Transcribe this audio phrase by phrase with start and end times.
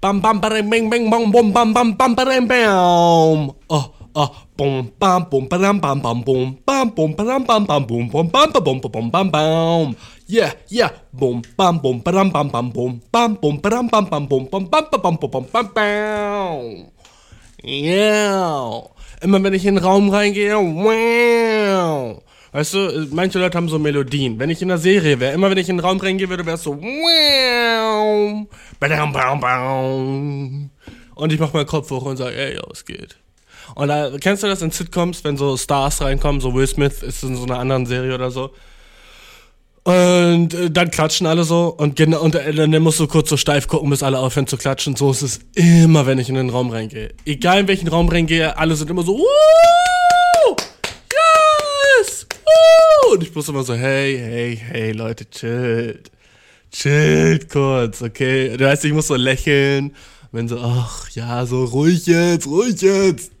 [0.00, 3.50] Bam bam bam bang bang bam bam bam bam bam bam bam.
[3.68, 8.08] Oh oh bum bam bum bam bam bam bum bam bum bam bam bam bum
[8.12, 9.94] bum bam bam bum bum bam bam.
[10.26, 14.46] Yeah yeah bum bam bum bam bam bam bum bam bum bam bam bam bum
[14.50, 16.86] bum bam bam bam bum bam bam.
[17.62, 18.88] Yeah.
[19.20, 22.22] Immer wenn ich in den Raum reingehe, wow.
[22.52, 24.38] Weißt du, manche Leute haben so Melodien.
[24.38, 26.56] Wenn ich in der Serie wäre, immer wenn ich in den Raum reingehe würde, wäre
[26.56, 26.72] es so.
[31.14, 33.16] Und ich mach meinen Kopf hoch und sage, ey, es geht.
[33.74, 37.22] Und da, kennst du das in Sitcoms, wenn so Stars reinkommen, so Will Smith ist
[37.22, 38.50] in so einer anderen Serie oder so.
[39.84, 43.66] Und äh, dann klatschen alle so und, und äh, dann musst du kurz so steif
[43.66, 44.94] gucken, bis alle aufhören zu klatschen.
[44.96, 47.14] So ist es immer, wenn ich in den Raum reingehe.
[47.24, 50.56] Egal in welchen Raum reingehe, alle sind immer so, Woo!
[52.00, 52.26] yes!
[52.44, 52.99] Woo!
[53.10, 56.12] Und ich muss immer so, hey, hey, hey, Leute, chillt.
[56.70, 58.56] Chillt kurz, okay?
[58.56, 59.96] Du weißt, ich muss so lächeln.
[60.30, 63.32] Wenn so, ach ja, so ruhig jetzt, ruhig jetzt.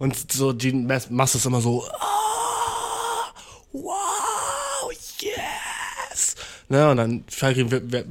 [0.00, 3.32] Und so, die machst es immer so, ah,
[3.72, 4.90] wow,
[5.20, 6.34] yes.
[6.68, 7.24] Ne, und dann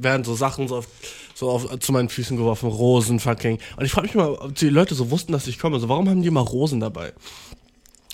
[0.02, 0.86] werden so Sachen so auf,
[1.34, 3.58] so auf, zu meinen Füßen geworfen, Rosen fucking.
[3.76, 5.76] Und ich frage mich mal, ob die Leute so wussten, dass ich komme.
[5.76, 7.12] Also warum haben die immer Rosen dabei?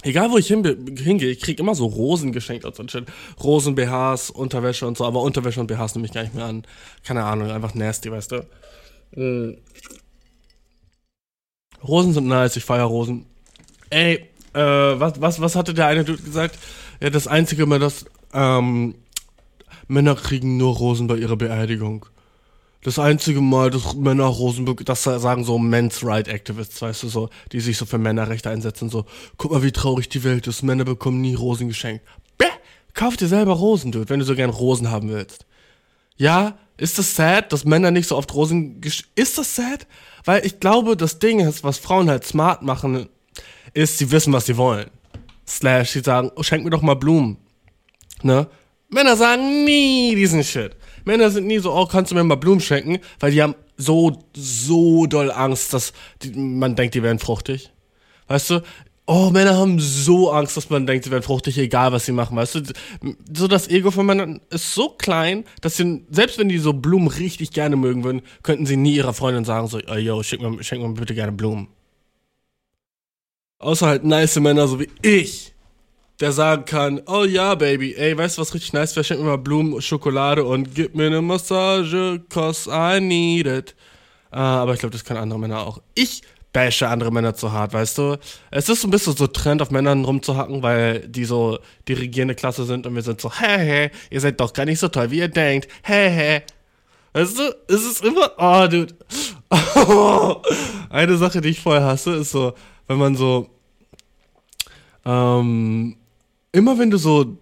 [0.02, 0.62] Egal wo ich hin,
[0.98, 3.08] hingehe, ich krieg immer so Rosen geschenkt aus Deutschland.
[3.42, 6.64] Rosen, BHs, Unterwäsche und so, aber Unterwäsche und BHs nehme ich gar nicht mehr an.
[7.02, 8.46] Keine Ahnung, einfach nasty, weißt du.
[9.16, 9.58] Mhm.
[11.86, 13.26] Rosen sind nice, ich feiere Rosen.
[13.90, 16.58] Ey, äh, was, was, was hatte der eine Dude gesagt?
[17.00, 18.94] Ja, das einzige Mal, dass ähm,
[19.88, 22.06] Männer kriegen nur Rosen bei ihrer Beerdigung
[22.86, 27.30] das einzige Mal, dass Männer Rosenburg, das sagen so Men's Right Activists, weißt du, so,
[27.50, 29.06] die sich so für Männerrechte einsetzen, so,
[29.38, 32.04] guck mal, wie traurig die Welt ist, Männer bekommen nie Rosen geschenkt.
[32.38, 32.46] Bäh,
[32.94, 35.46] kauf dir selber Rosen, Dude, wenn du so gern Rosen haben willst.
[36.16, 38.80] Ja, ist das sad, dass Männer nicht so oft Rosen
[39.16, 39.88] Ist das sad?
[40.24, 43.08] Weil ich glaube, das Ding ist, was Frauen halt smart machen,
[43.74, 44.90] ist, sie wissen, was sie wollen.
[45.44, 47.38] Slash, sie sagen, oh, schenk mir doch mal Blumen.
[48.22, 48.46] Ne?
[48.90, 50.76] Männer sagen nie diesen Shit.
[51.06, 52.98] Männer sind nie so, oh, kannst du mir mal Blumen schenken?
[53.20, 57.72] Weil die haben so, so doll Angst, dass die, man denkt, die wären fruchtig.
[58.26, 58.62] Weißt du?
[59.06, 62.36] Oh, Männer haben so Angst, dass man denkt, sie wären fruchtig, egal was sie machen,
[62.36, 62.62] weißt du?
[63.32, 67.06] So das Ego von Männern ist so klein, dass sie, selbst wenn die so Blumen
[67.06, 70.62] richtig gerne mögen würden, könnten sie nie ihrer Freundin sagen, so, oh, yo, schenk mir,
[70.64, 71.68] schenk mir bitte gerne Blumen.
[73.60, 75.54] Außer halt nice Männer, so wie ich
[76.20, 79.04] der sagen kann, oh ja, Baby, ey, weißt du, was richtig nice wäre?
[79.04, 83.74] Schenk mir mal Blumen, Schokolade und gib mir eine Massage, cause I need it.
[84.32, 85.80] Uh, aber ich glaube, das können andere Männer auch.
[85.94, 86.22] Ich
[86.52, 88.16] bashe andere Männer zu hart, weißt du?
[88.50, 92.34] Es ist so ein bisschen so Trend, auf Männern rumzuhacken, weil die so die regierende
[92.34, 95.10] Klasse sind und wir sind so, hä, hä, ihr seid doch gar nicht so toll,
[95.10, 96.42] wie ihr denkt, hä, hä.
[97.12, 98.94] Weißt du, es ist immer, oh, dude.
[100.90, 102.54] Eine Sache, die ich voll hasse, ist so,
[102.88, 103.48] wenn man so,
[105.04, 105.96] ähm,
[106.52, 107.38] immer wenn du so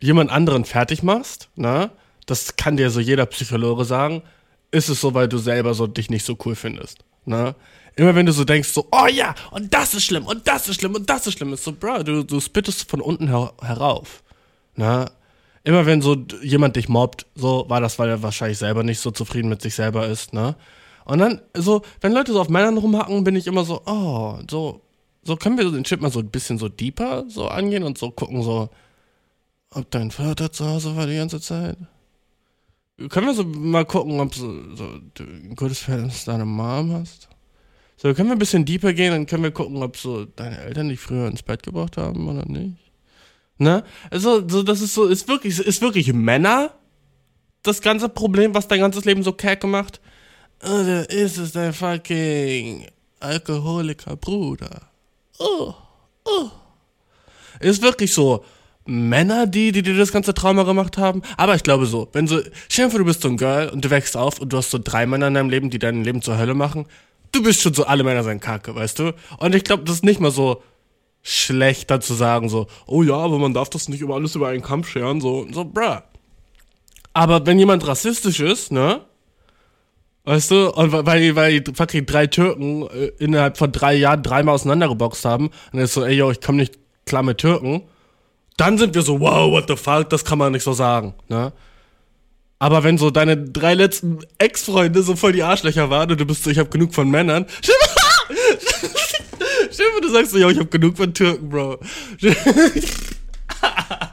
[0.00, 1.90] jemand anderen fertig machst, ne,
[2.26, 4.22] das kann dir so jeder Psychologe sagen,
[4.70, 7.54] ist es so, weil du selber so dich nicht so cool findest, ne?
[7.94, 10.76] Immer wenn du so denkst, so, oh ja, und das ist schlimm, und das ist
[10.80, 14.22] schlimm, und das ist schlimm, ist so, bro, du, du spittest von unten her herauf,
[14.76, 15.10] ne?
[15.64, 19.10] Immer wenn so jemand dich mobbt, so war das, weil er wahrscheinlich selber nicht so
[19.10, 20.56] zufrieden mit sich selber ist, ne?
[21.04, 24.80] Und dann, so, wenn Leute so auf Männern rumhacken, bin ich immer so, oh, so,
[25.24, 28.10] so können wir den Chip mal so ein bisschen so deeper so angehen und so
[28.10, 28.70] gucken, so,
[29.70, 31.76] ob dein Vater zu Hause war die ganze Zeit.
[33.08, 36.92] Können wir so mal gucken, ob so, so du ein gutes Verhältnis zu deiner Mom
[36.92, 37.28] hast?
[37.96, 40.88] So, können wir ein bisschen deeper gehen, dann können wir gucken, ob so deine Eltern
[40.88, 42.76] dich früher ins Bett gebracht haben oder nicht.
[43.58, 43.84] Ne?
[44.10, 46.74] Also, so, das ist so, ist wirklich, ist wirklich Männer
[47.62, 50.00] das ganze Problem, was dein ganzes Leben so kacke macht?
[50.62, 52.88] Oder ist es dein fucking
[53.20, 54.91] Alkoholiker Bruder?
[55.42, 55.74] Oh,
[56.24, 56.50] oh.
[57.60, 58.44] Ist wirklich so.
[58.84, 61.22] Männer, die, die dir das ganze Trauma gemacht haben.
[61.36, 64.16] Aber ich glaube so, wenn so, vor, du bist so ein Girl und du wächst
[64.16, 66.54] auf und du hast so drei Männer in deinem Leben, die dein Leben zur Hölle
[66.54, 66.86] machen.
[67.30, 69.14] Du bist schon so, alle Männer sind kacke, weißt du?
[69.38, 70.62] Und ich glaube, das ist nicht mal so
[71.22, 74.62] schlechter zu sagen, so, oh ja, aber man darf das nicht über alles über einen
[74.62, 75.98] Kampf scheren, so, so, bruh.
[77.14, 79.02] Aber wenn jemand rassistisch ist, ne?
[80.24, 84.54] Weißt du, und weil, weil die fucking drei Türken äh, innerhalb von drei Jahren dreimal
[84.54, 87.82] auseinandergeboxt haben, und dann ist so, ey, yo, ich komme nicht klar mit Türken,
[88.56, 91.52] dann sind wir so, wow, what the fuck, das kann man nicht so sagen, ne?
[92.60, 96.44] Aber wenn so deine drei letzten Ex-Freunde so voll die Arschlöcher waren und du bist
[96.44, 97.46] so, ich hab genug von Männern,
[99.72, 101.80] Stimmt, du sagst so, ja, ich hab genug von Türken, Bro.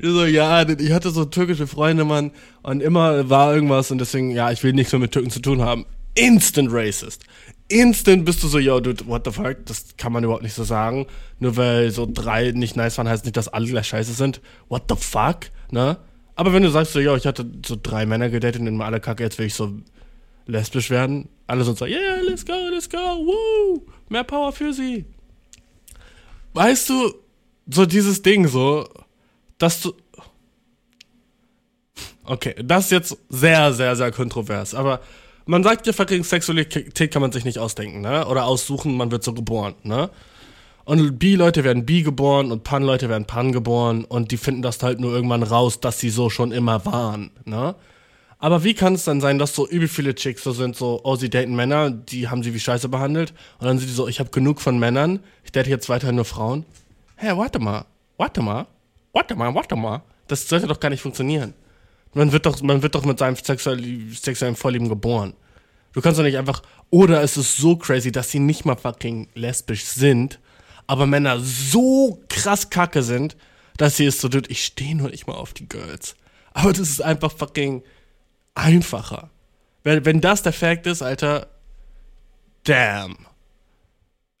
[0.00, 2.30] so, ja, ich hatte so türkische Freunde, Mann,
[2.62, 5.62] und immer war irgendwas und deswegen, ja, ich will nichts mehr mit Türken zu tun
[5.62, 5.84] haben.
[6.14, 7.24] Instant racist.
[7.68, 9.64] Instant bist du so, yo, dude, what the fuck?
[9.64, 11.06] Das kann man überhaupt nicht so sagen.
[11.38, 14.40] Nur weil so drei nicht nice waren, heißt nicht, dass alle gleich scheiße sind.
[14.68, 15.50] What the fuck?
[15.70, 15.96] Ne?
[16.34, 19.00] Aber wenn du sagst so, yo, ich hatte so drei Männer gedatet und immer alle
[19.00, 19.72] kacke, jetzt will ich so
[20.46, 21.28] lesbisch werden.
[21.46, 25.06] Alle sind so, yeah, let's go, let's go, woo, mehr Power für sie.
[26.54, 27.14] Weißt du,
[27.70, 28.86] so dieses Ding so,
[29.62, 29.92] dass du.
[32.24, 35.00] Okay, das ist jetzt sehr, sehr, sehr kontrovers, aber
[35.46, 38.26] man sagt ja fucking Sexualität kann man sich nicht ausdenken, ne?
[38.26, 40.10] Oder aussuchen, man wird so geboren, ne?
[40.84, 44.98] Und Bi-Leute werden Bi geboren und Pan-Leute werden Pan geboren und die finden das halt
[44.98, 47.74] nur irgendwann raus, dass sie so schon immer waren, ne?
[48.38, 51.14] Aber wie kann es dann sein, dass so übel viele Chicks so sind, so, oh,
[51.14, 54.18] sie daten Männer, die haben sie wie Scheiße behandelt und dann sind die so, ich
[54.18, 56.64] habe genug von Männern, ich date jetzt weiterhin nur Frauen.
[57.16, 57.84] Hä, hey, warte mal,
[58.16, 58.66] warte mal,
[59.12, 60.02] warte mal, warte mal.
[60.28, 61.54] Das sollte doch gar nicht funktionieren.
[62.14, 65.34] Man wird doch, man wird doch mit seinem sexuellen, sexuellen Vorlieben geboren.
[65.92, 69.28] Du kannst doch nicht einfach, oder es ist so crazy, dass sie nicht mal fucking
[69.34, 70.40] lesbisch sind,
[70.86, 73.36] aber Männer so krass kacke sind,
[73.76, 76.16] dass sie es so, dude, ich stehe nur nicht mal auf die Girls.
[76.52, 77.82] Aber das ist einfach fucking
[78.54, 79.30] einfacher.
[79.82, 81.48] Wenn, wenn das der Fact ist, Alter,
[82.64, 83.16] damn.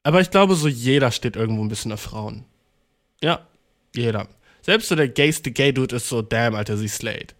[0.02, 2.44] Aber ich glaube, so jeder steht irgendwo ein bisschen auf Frauen.
[3.22, 3.46] Ja,
[3.94, 4.28] jeder.
[4.62, 7.34] Selbst so der gayste Gay-Dude ist so, damn, Alter, sie slayed.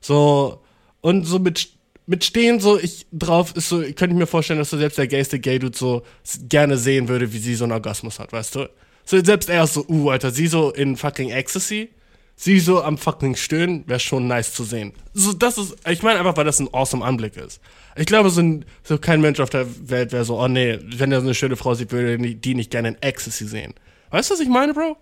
[0.00, 0.60] So,
[1.00, 1.70] und so mit,
[2.06, 5.06] mit Stehen so ich drauf ist so, könnte ich mir vorstellen, dass so selbst der
[5.06, 6.02] gayste Gay-Dude so
[6.48, 8.70] gerne sehen würde, wie sie so einen Orgasmus hat, weißt du?
[9.04, 11.90] So selbst er ist so, uh, Alter, sie so in fucking Ecstasy
[12.36, 14.92] sie so am fucking Stöhnen, wäre schon nice zu sehen.
[15.12, 17.60] So, das ist, ich meine einfach, weil das ein awesome Anblick ist.
[17.96, 21.12] Ich glaube, so, ein, so kein Mensch auf der Welt wäre so, oh nee, wenn
[21.12, 23.74] er so eine schöne Frau sieht, würde die nicht gerne in Ecstasy sehen.
[24.10, 24.96] Weißt du, was ich meine, Bro?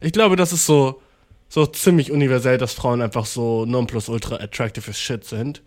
[0.00, 1.00] Ich glaube, das ist so,
[1.48, 5.62] so ziemlich universell, dass Frauen einfach so nonplusultra attractive as shit sind.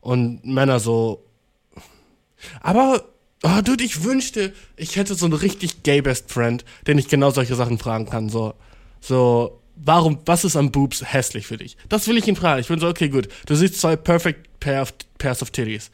[0.00, 1.24] Und Männer so.
[2.60, 3.04] Aber,
[3.42, 7.30] oh, dude, ich wünschte, ich hätte so einen richtig gay Best Friend, den ich genau
[7.30, 8.28] solche Sachen fragen kann.
[8.28, 8.54] So,
[9.00, 11.76] so, warum, was ist am Boobs hässlich für dich?
[11.88, 12.60] Das will ich ihn fragen.
[12.60, 13.28] Ich bin so, okay, gut.
[13.46, 15.90] Du siehst zwei perfect pair of, pairs of titties.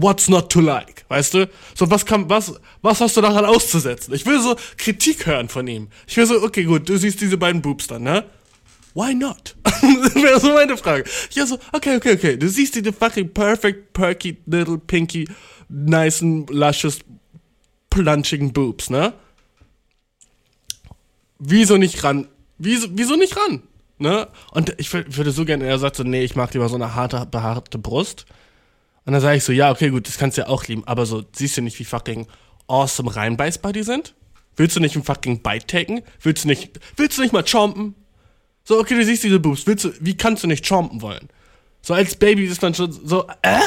[0.00, 1.04] What's not to like?
[1.08, 1.48] Weißt du?
[1.74, 4.14] So, was kann, was, was hast du daran auszusetzen?
[4.14, 5.88] Ich will so Kritik hören von ihm.
[6.06, 8.24] Ich will so, okay, gut, du siehst diese beiden Boobs dann, ne?
[8.94, 9.56] Why not?
[9.64, 11.04] das wäre so meine Frage.
[11.30, 12.36] Ich so, okay, okay, okay.
[12.36, 15.28] Du siehst diese fucking perfect, perky, little, pinky,
[15.68, 16.98] nice, luscious,
[17.90, 19.12] plunchigen Boobs, ne?
[21.38, 22.28] Wieso nicht ran
[22.58, 23.62] Wieso, wieso nicht ran?
[23.98, 24.28] Ne?
[24.50, 27.26] Und ich würde so gerne, er sagt so, nee, ich mag lieber so eine harte,
[27.30, 28.26] behaarte Brust.
[29.08, 31.06] Und dann sage ich so, ja, okay, gut, das kannst du ja auch lieben, aber
[31.06, 32.26] so, siehst du nicht, wie fucking
[32.66, 34.14] awesome reinbeißbar die sind?
[34.54, 36.02] Willst du nicht ein fucking Bite taken?
[36.20, 37.94] Willst du nicht, willst du nicht mal chompen?
[38.64, 41.30] So, okay, du siehst diese Boobs, willst du, wie kannst du nicht chompen wollen?
[41.80, 43.60] So, als Baby ist man schon so, äh?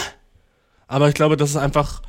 [0.85, 2.03] Aber ich glaube, das ist einfach,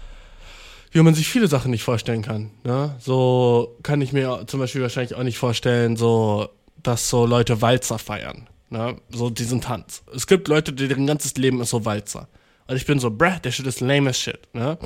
[0.90, 2.50] wie man sich viele Sachen nicht vorstellen kann.
[2.64, 2.96] Ne?
[3.00, 6.50] So kann ich mir zum Beispiel wahrscheinlich auch nicht vorstellen, so
[6.82, 8.46] dass so Leute Walzer feiern.
[8.68, 8.98] Ne?
[9.08, 10.02] So diesen Tanz.
[10.14, 12.28] Es gibt Leute, die deren ganzes Leben ist so Walzer.
[12.72, 14.48] Und ich bin so, bruh, der Shit ist lame as shit.
[14.54, 14.78] Ne?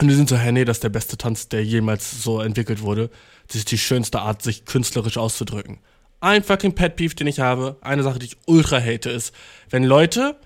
[0.00, 2.80] Und die sind so, hey, nee, das ist der beste Tanz, der jemals so entwickelt
[2.80, 3.10] wurde.
[3.48, 5.80] Das ist die schönste Art, sich künstlerisch auszudrücken.
[6.20, 9.34] Ein fucking Pet Peeve, den ich habe, eine Sache, die ich ultra hate, ist,
[9.68, 10.36] wenn Leute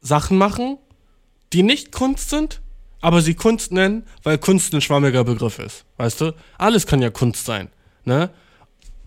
[0.00, 0.76] Sachen machen,
[1.52, 2.60] die nicht Kunst sind,
[3.00, 5.84] aber sie Kunst nennen, weil Kunst ein schwammiger Begriff ist.
[5.98, 6.34] Weißt du?
[6.58, 7.68] Alles kann ja Kunst sein.
[8.04, 8.30] Ne?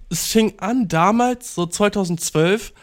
[0.09, 2.73] es fing an damals, so 2012,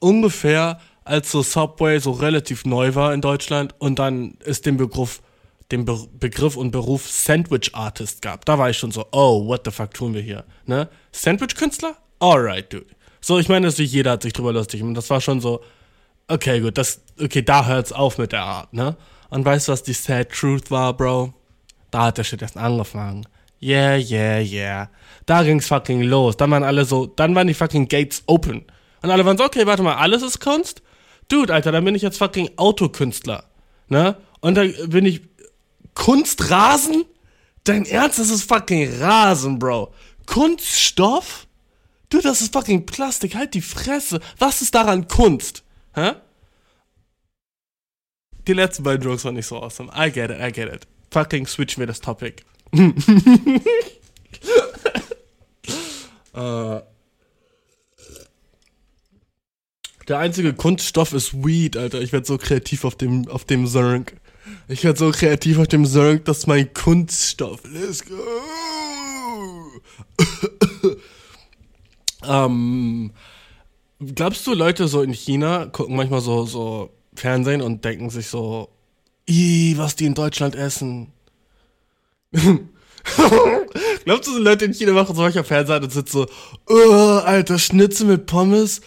[0.00, 5.22] ungefähr, als so Subway so relativ neu war in Deutschland und dann ist den Begriff,
[5.70, 8.44] den Be Begriff und Beruf Sandwich Artist gab.
[8.44, 10.44] Da war ich schon so, oh, what the fuck tun wir hier?
[10.66, 10.88] Ne?
[11.12, 11.96] Sandwich-Künstler?
[12.18, 12.86] Alright, dude.
[13.20, 15.62] So, ich meine, jeder hat sich drüber lustig und das war schon so,
[16.28, 18.96] okay, gut, das, okay, da hört's auf mit der Art, ne?
[19.28, 21.32] Und weißt du, was die Sad Truth war, Bro?
[21.90, 23.26] Da hat der Shit erst angefangen.
[23.62, 24.90] Yeah, yeah, yeah.
[25.26, 26.36] Da ging's fucking los.
[26.36, 28.64] Dann waren alle so, dann waren die fucking Gates open.
[29.02, 30.82] Und alle waren so, okay, warte mal, alles ist Kunst?
[31.30, 33.44] Dude, Alter, dann bin ich jetzt fucking Autokünstler.
[33.88, 34.16] Ne?
[34.40, 35.22] Und dann bin ich
[35.94, 37.04] Kunstrasen?
[37.64, 39.94] Dein Ernst, das ist fucking Rasen, Bro.
[40.26, 41.46] Kunststoff?
[42.08, 43.36] Dude, das ist fucking Plastik.
[43.36, 44.20] Halt die Fresse.
[44.38, 45.62] Was ist daran Kunst?
[45.94, 46.14] Hä?
[48.48, 49.90] Die letzten beiden Jokes waren nicht so awesome.
[49.96, 50.88] I get it, I get it.
[51.12, 52.42] Fucking switch mir das Topic.
[56.34, 56.80] äh,
[60.08, 62.00] der einzige Kunststoff ist Weed, Alter.
[62.00, 64.14] Ich werde so kreativ auf dem, auf dem Zerg.
[64.68, 67.60] Ich werde so kreativ auf dem Zerg, das ist mein Kunststoff.
[67.64, 68.16] Let's go.
[72.26, 73.12] ähm,
[74.02, 78.70] Glaubst du, Leute so in China gucken manchmal so, so Fernsehen und denken sich so,
[79.28, 81.12] Ih, was die in Deutschland essen?
[82.32, 86.26] Glaubst du, so Leute in China machen so manchmal Fernsehen und sind so,
[86.66, 88.80] oh, alter, Schnitzel mit Pommes?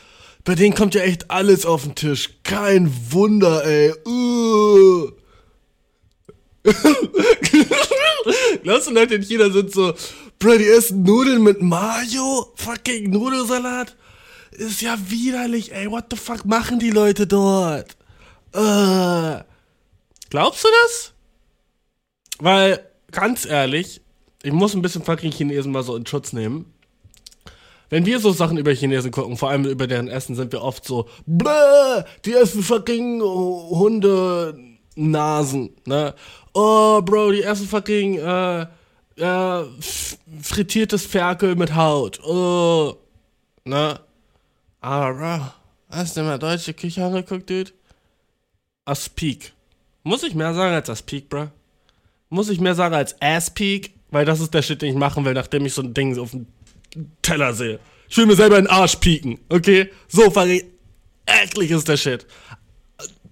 [0.44, 2.30] Bei denen kommt ja echt alles auf den Tisch.
[2.44, 3.94] Kein Wunder, ey.
[4.06, 5.12] Uh.
[8.64, 9.94] Glaubst du, Leute in China sind so,
[10.40, 12.52] Bro, die essen Nudeln mit Mayo?
[12.56, 13.96] Fucking Nudelsalat?
[14.52, 15.90] Ist ja widerlich, ey.
[15.90, 17.96] What the fuck machen die Leute dort?
[18.54, 19.42] Uh.
[20.30, 21.14] Glaubst du das?
[22.40, 24.02] Weil, ganz ehrlich,
[24.42, 26.73] ich muss ein bisschen fucking Chinesen mal so in Schutz nehmen.
[27.94, 30.84] Wenn wir so Sachen über Chinesen gucken, vor allem über deren Essen, sind wir oft
[30.84, 34.58] so, Bläh, die essen fucking Hunde
[34.96, 36.16] Nasen, ne?
[36.56, 38.62] Oh, Bro, die essen fucking äh,
[39.18, 39.64] äh,
[40.42, 42.20] frittiertes Ferkel mit Haut.
[42.24, 42.96] Oh,
[43.64, 44.00] ne?
[44.82, 47.74] Aber, Bro, hast du mal deutsche Küche angeguckt, Dude?
[48.86, 49.54] Aspik.
[50.02, 51.50] Muss ich mehr sagen als Aspik, Bro?
[52.30, 53.94] Muss ich mehr sagen als Ass-Peak?
[54.10, 56.32] Weil das ist der Shit, den ich machen will, nachdem ich so ein Ding auf
[56.32, 56.48] dem
[57.22, 57.80] Teller sehe.
[58.10, 59.90] Ich will mir selber in den Arsch pieken, okay?
[60.08, 60.64] So fucking
[61.26, 62.26] eklig ist der Shit.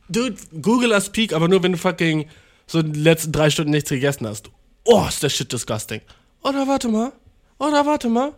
[0.10, 2.27] Dude, Google as Peak, aber nur wenn du fucking
[2.68, 4.50] so die letzten drei Stunden nichts gegessen hast.
[4.84, 6.01] Oh, ist der Shit disgusting.
[6.41, 7.12] Oder warte mal.
[7.60, 8.34] Oder warte mal.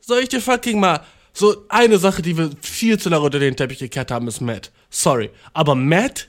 [0.00, 1.04] Soll ich dir fucking mal.
[1.32, 4.72] So eine Sache, die wir viel zu lange unter den Teppich gekehrt haben, ist Matt.
[4.90, 5.30] Sorry.
[5.52, 6.28] Aber Matt?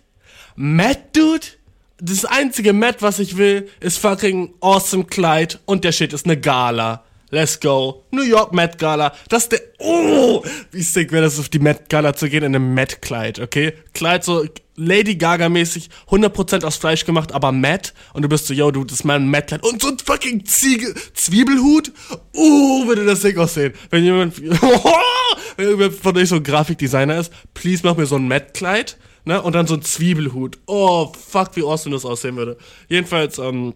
[0.56, 1.48] Matt, Dude?
[2.00, 6.40] Das einzige Matt, was ich will, ist fucking awesome Kleid und der Shit ist eine
[6.40, 7.04] Gala.
[7.34, 8.04] Let's go.
[8.12, 9.14] New York Met Gala.
[9.30, 9.62] Das ist der.
[9.80, 10.44] Oh!
[10.72, 13.74] Wie sick wäre das, auf die Met Gala zu gehen in einem Met-Kleid, okay?
[13.94, 14.46] Kleid so
[14.76, 17.94] Lady Gaga-mäßig, 100% aus Fleisch gemacht, aber matt.
[18.14, 19.64] Und du bist so, yo, du, das ist mein Matt-Kleid.
[19.64, 21.94] Und so ein fucking Ziege Zwiebelhut.
[22.34, 23.74] Oh, würde das sick aussehen.
[23.90, 24.42] Wenn jemand,
[25.58, 28.98] wenn jemand von euch so ein Grafikdesigner ist, please mach mir so ein Matt-Kleid.
[29.24, 29.42] Ne?
[29.42, 30.58] Und dann so ein Zwiebelhut.
[30.66, 32.58] Oh, fuck, wie awesome das aussehen würde.
[32.90, 33.74] Jedenfalls, ähm,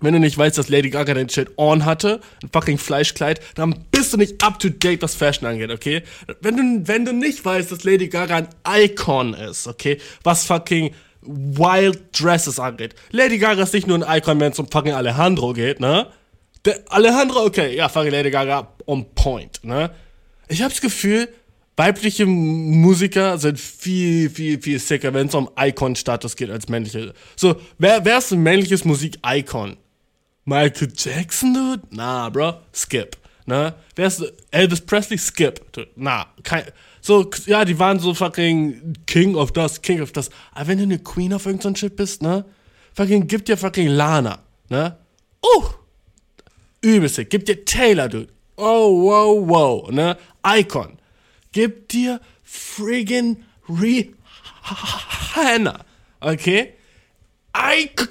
[0.00, 3.84] wenn du nicht weißt, dass Lady Gaga den Shit on hatte, ein fucking Fleischkleid, dann
[3.90, 6.02] bist du nicht up to date, was Fashion angeht, okay?
[6.40, 9.98] Wenn du, wenn du nicht weißt, dass Lady Gaga ein Icon ist, okay?
[10.22, 10.92] Was fucking
[11.22, 12.94] Wild Dresses angeht.
[13.10, 16.06] Lady Gaga ist nicht nur ein Icon, wenn es um fucking Alejandro geht, ne?
[16.64, 19.90] Der Alejandro, okay, ja, fucking Lady Gaga on point, ne?
[20.48, 21.28] Ich hab's Gefühl,
[21.76, 27.14] weibliche Musiker sind viel, viel, viel sicker, wenn es um Icon-Status geht als männliche.
[27.36, 29.76] So, wer, wer ist ein männliches Musik-Icon?
[30.44, 31.82] Michael Jackson, dude?
[31.90, 32.54] Nah, bro.
[32.72, 33.16] Skip.
[33.46, 33.74] Ne?
[33.96, 35.18] Wer ist Elvis Presley?
[35.18, 35.72] Skip.
[35.72, 35.88] Dude.
[35.96, 36.64] Nah, kein.
[37.00, 40.30] So, ja, die waren so fucking King of das, King of das.
[40.52, 42.44] Aber wenn du eine Queen of irgendein Shit bist, ne?
[42.94, 44.96] Fucking gib dir fucking Lana, ne?
[45.42, 45.64] Uh!
[46.82, 47.24] Übelste.
[47.24, 48.28] Gib dir Taylor, dude.
[48.56, 50.16] Oh, wow, wow, ne?
[50.44, 50.98] Icon.
[51.52, 54.04] Gib dir friggin' Rihanna.
[56.20, 56.74] Okay?
[57.54, 58.08] Icon.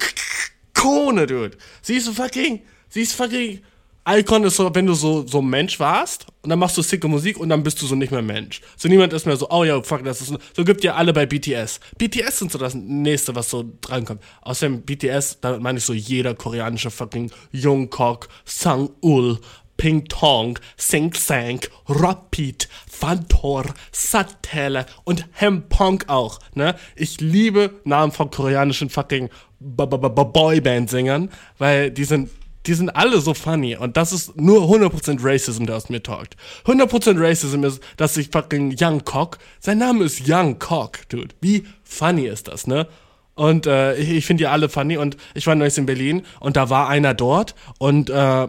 [0.80, 1.56] Ikone, dude.
[1.82, 3.60] Sie ist fucking, sie ist fucking,
[4.08, 7.36] Icon ist so, wenn du so, so Mensch warst und dann machst du sicke Musik
[7.36, 8.62] und dann bist du so nicht mehr Mensch.
[8.78, 11.26] So niemand ist mehr so, oh ja, fuck, das ist, so gibt ihr alle bei
[11.26, 11.80] BTS.
[11.98, 14.22] BTS sind so das nächste, was so drankommt.
[14.40, 19.38] Außerdem BTS, damit meine ich so jeder koreanische fucking Jungkook, Sang-ul,
[19.80, 26.74] Ping Tong, Sing Sang, Rapid, Fantor, Satelle und Hempong auch, ne?
[26.96, 32.28] Ich liebe Namen von koreanischen fucking Boyband-Sängern, weil die sind,
[32.66, 36.36] die sind alle so funny und das ist nur 100% Racism, der aus mir talkt.
[36.66, 41.34] 100% Racism ist, dass ich fucking Young Cock, sein Name ist Young Cock, dude.
[41.40, 42.86] Wie funny ist das, ne?
[43.34, 46.58] Und äh, ich, ich finde die alle funny und ich war neulich in Berlin und
[46.58, 48.48] da war einer dort und äh,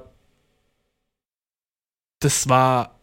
[2.21, 2.99] das war,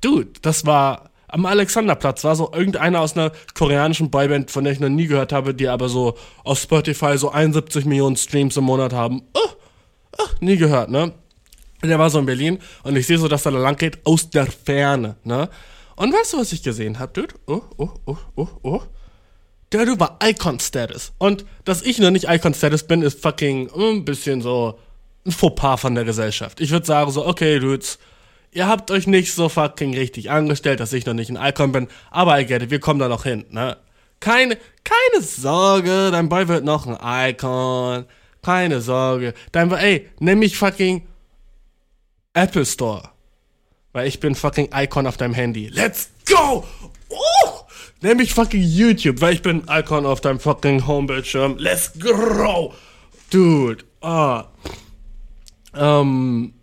[0.00, 4.80] dude, das war am Alexanderplatz war so irgendeiner aus einer koreanischen Boyband, von der ich
[4.80, 8.94] noch nie gehört habe, die aber so auf Spotify so 71 Millionen Streams im Monat
[8.94, 9.22] haben.
[9.34, 9.50] Oh,
[10.18, 11.12] oh, nie gehört, ne?
[11.82, 14.30] Der war so in Berlin und ich sehe so, dass er da lang geht aus
[14.30, 15.48] der Ferne, ne?
[15.96, 17.34] Und weißt du, was ich gesehen habe, dude?
[17.46, 18.82] Oh, oh, oh, oh, oh.
[19.72, 21.12] Der du war Icon-Status.
[21.18, 24.78] Und dass ich noch nicht Icon-Status bin, ist fucking ein bisschen so
[25.26, 26.60] ein Fauxpas von der Gesellschaft.
[26.60, 27.98] Ich würde sagen so, okay, Dudes,
[28.52, 31.88] ihr habt euch nicht so fucking richtig angestellt, dass ich noch nicht ein Icon bin,
[32.10, 33.76] aber I get it, wir kommen da noch hin, ne?
[34.20, 38.06] Keine, keine Sorge, dein Boy wird noch ein Icon.
[38.42, 39.34] Keine Sorge.
[39.52, 41.06] Dein Boy, ey, nenn mich fucking
[42.34, 43.10] Apple Store.
[43.92, 45.68] Weil ich bin fucking Icon auf deinem Handy.
[45.68, 46.64] Let's go!
[47.10, 47.14] Uh!
[48.00, 51.56] Nenn mich fucking YouTube, weil ich bin Icon auf deinem fucking Homebildschirm.
[51.58, 52.74] Let's go!
[53.30, 54.46] Dude, ah.
[55.74, 56.54] Ähm,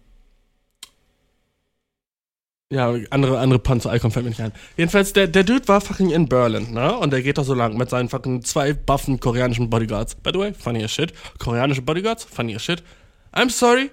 [2.72, 4.52] Ja, andere, andere Panzer-Icon fällt mir nicht ein.
[4.76, 6.98] Jedenfalls, der, der Dude war fucking in Berlin, ne?
[6.98, 10.16] Und der geht da so lang mit seinen fucking zwei buffen koreanischen Bodyguards.
[10.16, 11.14] By the way, funny as shit.
[11.38, 12.82] Koreanische Bodyguards, funny as shit.
[13.36, 13.92] I'm sorry.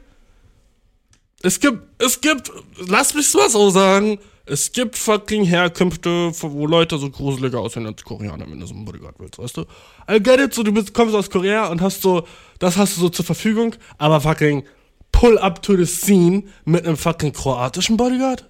[1.42, 2.50] Es gibt, es gibt,
[2.86, 8.02] lass mich mal so sagen, es gibt fucking Herkünfte, wo Leute so gruseliger aussehen als
[8.02, 9.66] Koreaner, wenn du so einen Bodyguard willst, weißt du?
[10.10, 12.26] I get it, so du bist, kommst aus Korea und hast so,
[12.58, 14.64] das hast du so zur Verfügung, aber fucking
[15.10, 18.48] pull up to the scene mit einem fucking kroatischen Bodyguard?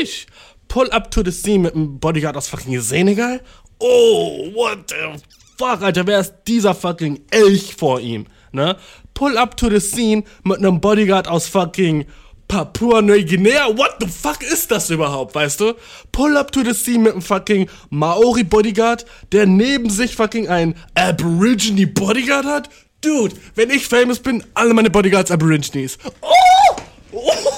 [0.00, 0.26] Ich.
[0.68, 3.40] Pull up to the scene mit einem Bodyguard aus fucking Senegal?
[3.78, 5.20] Oh, what the
[5.58, 8.76] fuck, Alter, wer ist dieser fucking Elch vor ihm, ne?
[9.14, 12.06] Pull up to the scene mit einem Bodyguard aus fucking
[12.48, 13.68] Papua Neuguinea?
[13.76, 15.74] What the fuck ist das überhaupt, weißt du?
[16.12, 20.74] Pull up to the scene mit einem fucking Maori Bodyguard, der neben sich fucking ein
[20.94, 22.68] Aborigine Bodyguard hat?
[23.00, 25.98] Dude, wenn ich famous bin, alle meine Bodyguards Aborigines.
[26.20, 26.76] Oh!
[27.12, 27.53] oh!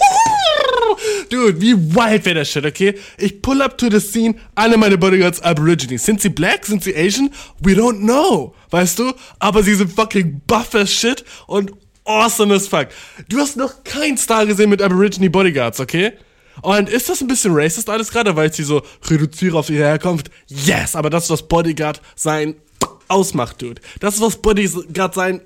[1.30, 2.94] Dude, wie wild wäre das Shit, okay?
[3.18, 6.04] Ich pull up to the scene, alle meine Bodyguards Aborigines.
[6.04, 6.66] Sind sie black?
[6.66, 7.30] Sind sie Asian?
[7.60, 8.54] We don't know.
[8.70, 9.12] Weißt du?
[9.38, 11.72] Aber sie sind fucking buff as shit und
[12.04, 12.88] awesome as fuck.
[13.28, 16.12] Du hast noch keinen Star gesehen mit Aborigine Bodyguards, okay?
[16.62, 19.84] Und ist das ein bisschen racist alles gerade, weil ich sie so reduziere auf ihre
[19.84, 20.30] Herkunft?
[20.46, 22.56] Yes, aber das ist was Bodyguard sein
[23.08, 23.80] ausmacht, Dude.
[24.00, 25.42] Das ist was Bodyguard sein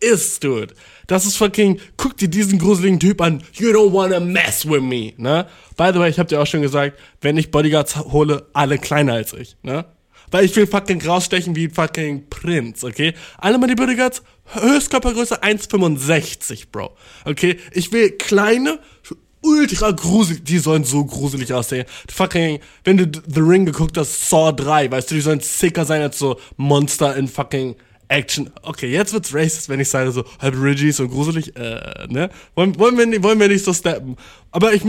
[0.00, 0.74] ist, Dude.
[1.06, 3.42] Das ist fucking, guck dir diesen gruseligen Typ an.
[3.54, 5.46] You don't wanna mess with me, ne?
[5.76, 9.14] By the way, ich hab dir auch schon gesagt, wenn ich Bodyguards hole, alle kleiner
[9.14, 9.84] als ich, ne?
[10.30, 13.14] Weil ich will fucking rausstechen wie fucking Prinz, okay?
[13.38, 16.96] Alle meine Bodyguards, Höchstkörpergröße 1,65, Bro.
[17.24, 17.58] Okay?
[17.72, 18.80] Ich will kleine,
[19.42, 21.86] ultra gruselig, die sollen so gruselig aussehen.
[22.08, 26.02] Fucking, wenn du The Ring geguckt hast, Saw 3, weißt du, die sollen sicker sein
[26.02, 27.76] als so Monster in fucking
[28.08, 28.50] Action.
[28.62, 32.30] Okay, jetzt wird's racist, wenn ich sage so, halb Regis und gruselig, äh, ne?
[32.54, 34.16] Wollen, wollen, wir, wollen wir nicht so steppen.
[34.50, 34.82] Aber ich,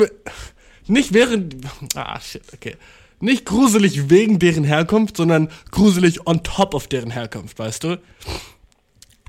[0.87, 1.55] nicht während,
[1.95, 2.75] ah, shit, okay.
[3.19, 7.99] Nicht gruselig wegen deren Herkunft, sondern gruselig on top of deren Herkunft, weißt du?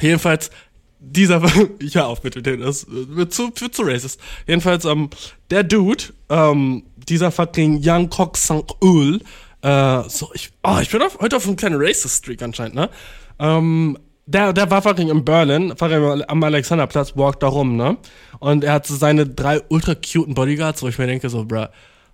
[0.00, 0.50] Jedenfalls,
[0.98, 1.42] dieser,
[1.78, 4.20] ich hör auf mit dem, das wird zu, wird zu racist.
[4.46, 5.10] Jedenfalls, ähm,
[5.50, 9.20] der Dude, ähm, dieser fucking Young Kok Sang-ul,
[9.62, 12.90] äh, so, ich, oh, ich bin auf, heute auf einem kleinen Racist-Streak anscheinend, ne?
[13.38, 17.96] Ähm, der, der war fucking in Berlin, fucking am Alexanderplatz, walkt da rum, ne?
[18.40, 21.66] Und er hat so seine drei ultra cuten Bodyguards, wo ich mir denke, so, bruh,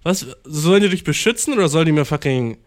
[0.03, 2.59] was, sollen die dich beschützen oder sollen die mir fucking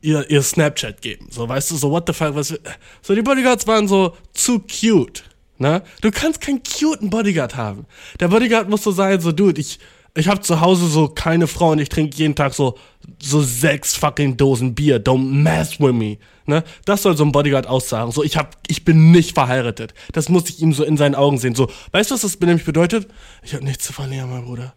[0.00, 1.26] ihr, ihr Snapchat geben?
[1.30, 2.54] So, weißt du, so, what the fuck, was,
[3.02, 5.24] so, die Bodyguards waren so zu cute,
[5.58, 5.82] ne?
[6.00, 7.86] Du kannst keinen cuten Bodyguard haben.
[8.20, 9.80] Der Bodyguard muss so sein, so, dude, ich,
[10.16, 12.78] ich habe zu Hause so keine Frau und ich trinke jeden Tag so
[13.20, 15.02] so sechs fucking Dosen Bier.
[15.02, 16.18] Don't mess with me.
[16.46, 16.62] Ne?
[16.84, 18.12] Das soll so ein Bodyguard aussagen.
[18.12, 19.94] So, ich hab, ich bin nicht verheiratet.
[20.12, 21.54] Das muss ich ihm so in seinen Augen sehen.
[21.54, 23.08] So, weißt du, was das nämlich bedeutet?
[23.42, 24.74] Ich habe nichts zu verlieren, mein Bruder.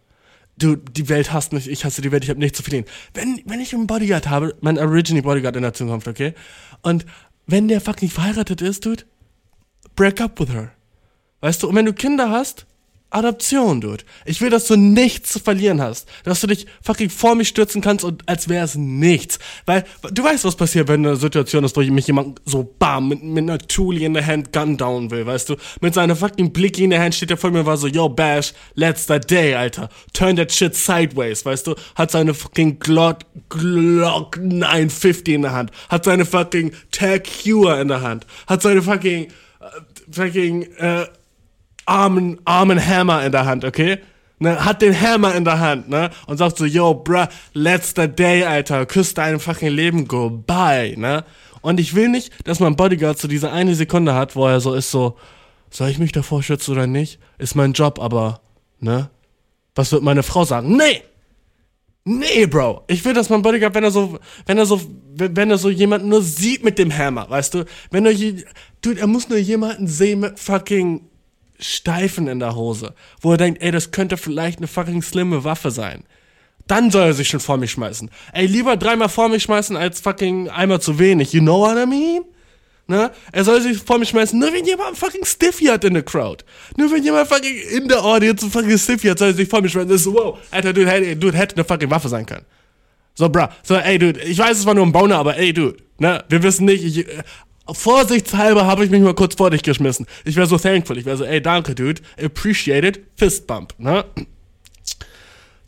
[0.56, 2.86] Du, die Welt hasst mich, ich hasse die Welt, ich habe nichts zu verlieren.
[3.14, 6.34] Wenn, wenn ich einen Bodyguard habe, mein Original Bodyguard in der Zukunft, okay?
[6.82, 7.06] Und
[7.46, 9.04] wenn der fucking verheiratet ist, dude,
[9.94, 10.72] break up with her.
[11.40, 12.66] Weißt du, und wenn du Kinder hast,
[13.10, 14.04] Adoption, Dude.
[14.26, 16.06] Ich will, dass du nichts zu verlieren hast.
[16.24, 19.38] Dass du dich fucking vor mich stürzen kannst und als wäre es nichts.
[19.64, 23.22] Weil, du weißt, was passiert, wenn eine Situation ist, wo mich jemand so bam, mit,
[23.22, 25.56] mit einer Tool in der Hand gun down will, weißt du?
[25.80, 28.10] Mit seiner fucking Blick in der Hand steht er vor mir und war so, yo,
[28.10, 29.88] Bash, letzter Day, Alter.
[30.12, 31.76] Turn that shit sideways, weißt du?
[31.94, 35.70] Hat seine fucking Glock, Glock 950 in der Hand.
[35.88, 38.26] Hat seine fucking Tag Heuer in der Hand.
[38.46, 39.30] Hat seine fucking, äh,
[40.10, 41.06] fucking, äh,
[41.88, 43.98] armen, armen Hammer in der Hand, okay?
[44.40, 46.10] Ne, hat den Hammer in der Hand, ne?
[46.26, 51.24] Und sagt so, yo, bruh, letzter Day, Alter, küsst dein fucking Leben, goodbye, ne?
[51.60, 54.74] Und ich will nicht, dass mein Bodyguard so diese eine Sekunde hat, wo er so
[54.74, 55.16] ist, so,
[55.70, 57.18] soll ich mich davor schützen oder nicht?
[57.38, 58.40] Ist mein Job, aber,
[58.78, 59.10] ne?
[59.74, 60.76] Was wird meine Frau sagen?
[60.76, 61.02] Nee!
[62.04, 62.84] Nee, Bro.
[62.86, 64.80] Ich will, dass mein Bodyguard, wenn er so, wenn er so,
[65.14, 67.64] wenn er so jemanden nur sieht mit dem Hammer, weißt du?
[67.90, 68.14] Wenn er,
[68.80, 71.07] dude, er muss nur jemanden sehen mit fucking
[71.58, 75.70] Steifen in der Hose, wo er denkt, ey, das könnte vielleicht eine fucking slimme Waffe
[75.70, 76.04] sein.
[76.66, 78.10] Dann soll er sich schon vor mich schmeißen.
[78.32, 81.32] Ey, lieber dreimal vor mich schmeißen als fucking einmal zu wenig.
[81.32, 82.24] You know what I mean?
[82.86, 83.10] Ne?
[83.32, 86.44] Er soll sich vor mich schmeißen, nur wenn jemand fucking Stiffy hat in der Crowd.
[86.76, 89.72] Nur wenn jemand fucking in der Audience fucking Stiffy hat, soll er sich vor mich
[89.72, 89.88] schmeißen.
[89.88, 92.46] Das ist so, wow, Alter, dude, hey, dude, hätte eine fucking Waffe sein können.
[93.14, 93.48] So, bruh.
[93.62, 96.24] So, ey, dude, ich weiß, es war nur ein Boner, aber ey, dude, ne?
[96.28, 97.06] Wir wissen nicht, ich,
[97.70, 100.06] Vorsichtshalber habe ich mich mal kurz vor dich geschmissen.
[100.24, 100.96] Ich wäre so thankful.
[100.98, 102.00] Ich wäre so, ey, danke, dude.
[102.22, 103.00] Appreciated.
[103.16, 104.04] Fistbump, ne?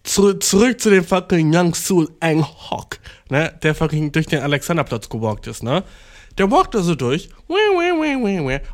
[0.02, 3.52] Zu, zurück zu dem fucking Young Soul Ang Hawk, ne?
[3.62, 5.84] Der fucking durch den Alexanderplatz gewalkt ist, ne?
[6.38, 7.28] Der walkt da so durch.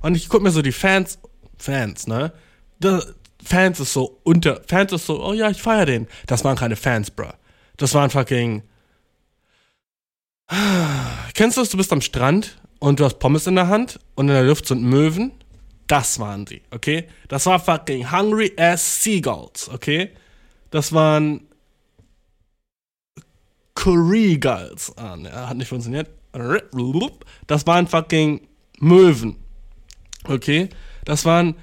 [0.03, 1.19] Und ich guck mir so die Fans,
[1.59, 2.33] Fans, ne?
[2.79, 3.03] Da,
[3.43, 6.07] Fans ist so unter, Fans ist so, oh ja, ich feier den.
[6.27, 7.33] Das waren keine Fans, bruh.
[7.77, 8.63] Das waren fucking.
[11.35, 11.71] Kennst du das?
[11.71, 14.67] Du bist am Strand und du hast Pommes in der Hand und in der Luft
[14.67, 15.33] sind Möwen.
[15.87, 17.07] Das waren sie, okay?
[17.29, 20.11] Das war fucking hungry as seagulls, okay?
[20.71, 21.47] Das waren
[23.77, 24.93] Curry Gulls.
[24.97, 26.11] Ah, ne, hat nicht funktioniert.
[27.47, 28.41] Das waren fucking
[28.81, 29.37] Möwen.
[30.25, 30.69] Okay?
[31.05, 31.55] Das waren.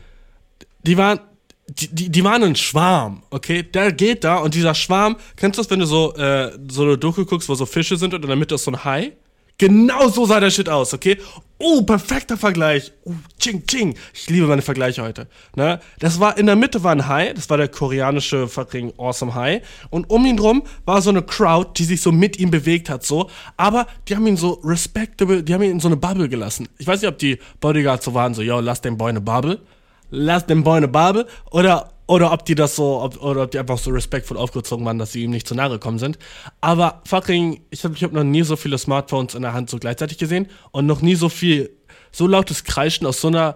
[0.84, 1.19] Die waren.
[1.67, 3.63] Die, die, die waren ein Schwarm, okay?
[3.63, 6.97] Der geht da und dieser Schwarm, kennst du das, wenn du so, äh, so eine
[6.97, 9.13] Doku guckst, wo so Fische sind und in der Mitte ist so ein Hai?
[9.58, 11.18] Genau so sah der Shit aus, okay?
[11.60, 12.92] Oh, perfekter Vergleich.
[13.06, 13.96] Oh, ching, ching.
[14.13, 15.28] Ich liebe meine Vergleiche heute.
[15.56, 15.80] Ne?
[16.00, 19.62] Das war, in der Mitte war ein Hai, das war der koreanische fucking Awesome Hai.
[19.89, 23.06] Und um ihn rum war so eine Crowd, die sich so mit ihm bewegt hat,
[23.06, 23.30] so.
[23.56, 26.68] Aber die haben ihn so respectable, die haben ihn in so eine Bubble gelassen.
[26.80, 29.62] Ich weiß nicht, ob die Bodyguards so waren, so, yo, lass den Boy eine Bubble.
[30.10, 31.28] Lass den Boy eine Bubble.
[31.52, 35.00] Oder oder ob die das so, ob, oder ob die einfach so respektvoll aufgezogen waren,
[35.00, 36.18] dass sie ihm nicht zu nahe gekommen sind.
[36.62, 39.78] Aber fucking, ich habe ich hab noch nie so viele Smartphones in der Hand so
[39.78, 41.72] gleichzeitig gesehen und noch nie so viel,
[42.12, 43.56] so lautes Kreischen aus so einer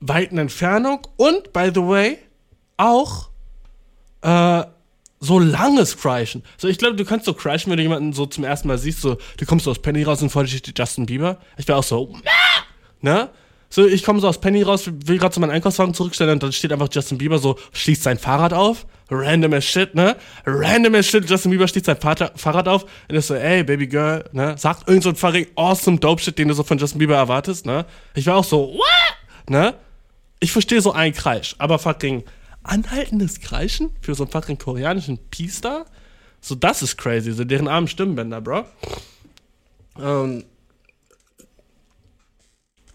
[0.00, 1.06] weiten Entfernung.
[1.16, 2.18] Und, by the way,
[2.76, 3.30] auch
[4.20, 4.64] äh,
[5.20, 6.42] so langes Kreischen.
[6.58, 9.00] So, ich glaube, du kannst so kreischen, wenn du jemanden so zum ersten Mal siehst,
[9.00, 11.38] so, du kommst aus Penny raus und vor dir steht Justin Bieber.
[11.56, 12.14] Ich wäre auch so,
[13.00, 13.30] ne?
[13.74, 16.52] So, ich komme so aus Penny raus, will gerade so meinen Einkaufswagen zurückstellen und dann
[16.52, 18.86] steht einfach Justin Bieber so, schließt sein Fahrrad auf.
[19.10, 20.14] Random as shit, ne?
[20.46, 23.88] Random as shit, Justin Bieber schließt sein Vater, Fahrrad auf und ist so, ey, Baby
[23.88, 24.56] Girl, ne?
[24.56, 27.66] Sagt irgend so ein fucking awesome Dope Shit, den du so von Justin Bieber erwartest,
[27.66, 27.84] ne?
[28.14, 29.50] Ich war auch so, what?
[29.50, 29.74] Ne?
[30.38, 32.22] Ich verstehe so einen Kreisch, aber fucking
[32.62, 35.86] anhaltendes Kreischen für so einen fucking koreanischen P-Star?
[36.40, 38.66] So, das ist crazy, so deren armen Stimmbänder, bro.
[40.00, 40.44] Ähm,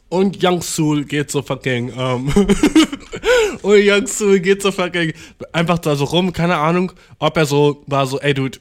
[0.10, 2.28] und Young Soul geht so fucking, ähm,
[3.62, 5.14] und Young Soul geht so fucking
[5.54, 8.60] einfach da so rum, keine Ahnung, ob er so war so, ey Dude,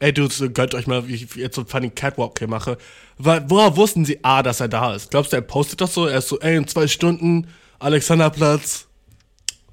[0.00, 2.78] ey Dude, gönnt euch mal, wie ich jetzt so fucking Catwalk hier mache.
[3.18, 5.10] Weil, woher wussten sie A, dass er da ist?
[5.10, 6.06] Glaubst du, er postet das so?
[6.06, 7.48] Er ist so, ey, in zwei Stunden,
[7.80, 8.86] Alexanderplatz,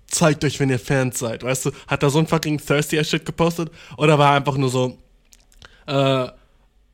[0.08, 1.44] zeigt euch, wenn ihr Fans seid.
[1.44, 3.72] Weißt du, hat er so ein fucking thirsty Shit gepostet?
[3.98, 4.98] Oder war er einfach nur so,
[5.88, 6.28] äh,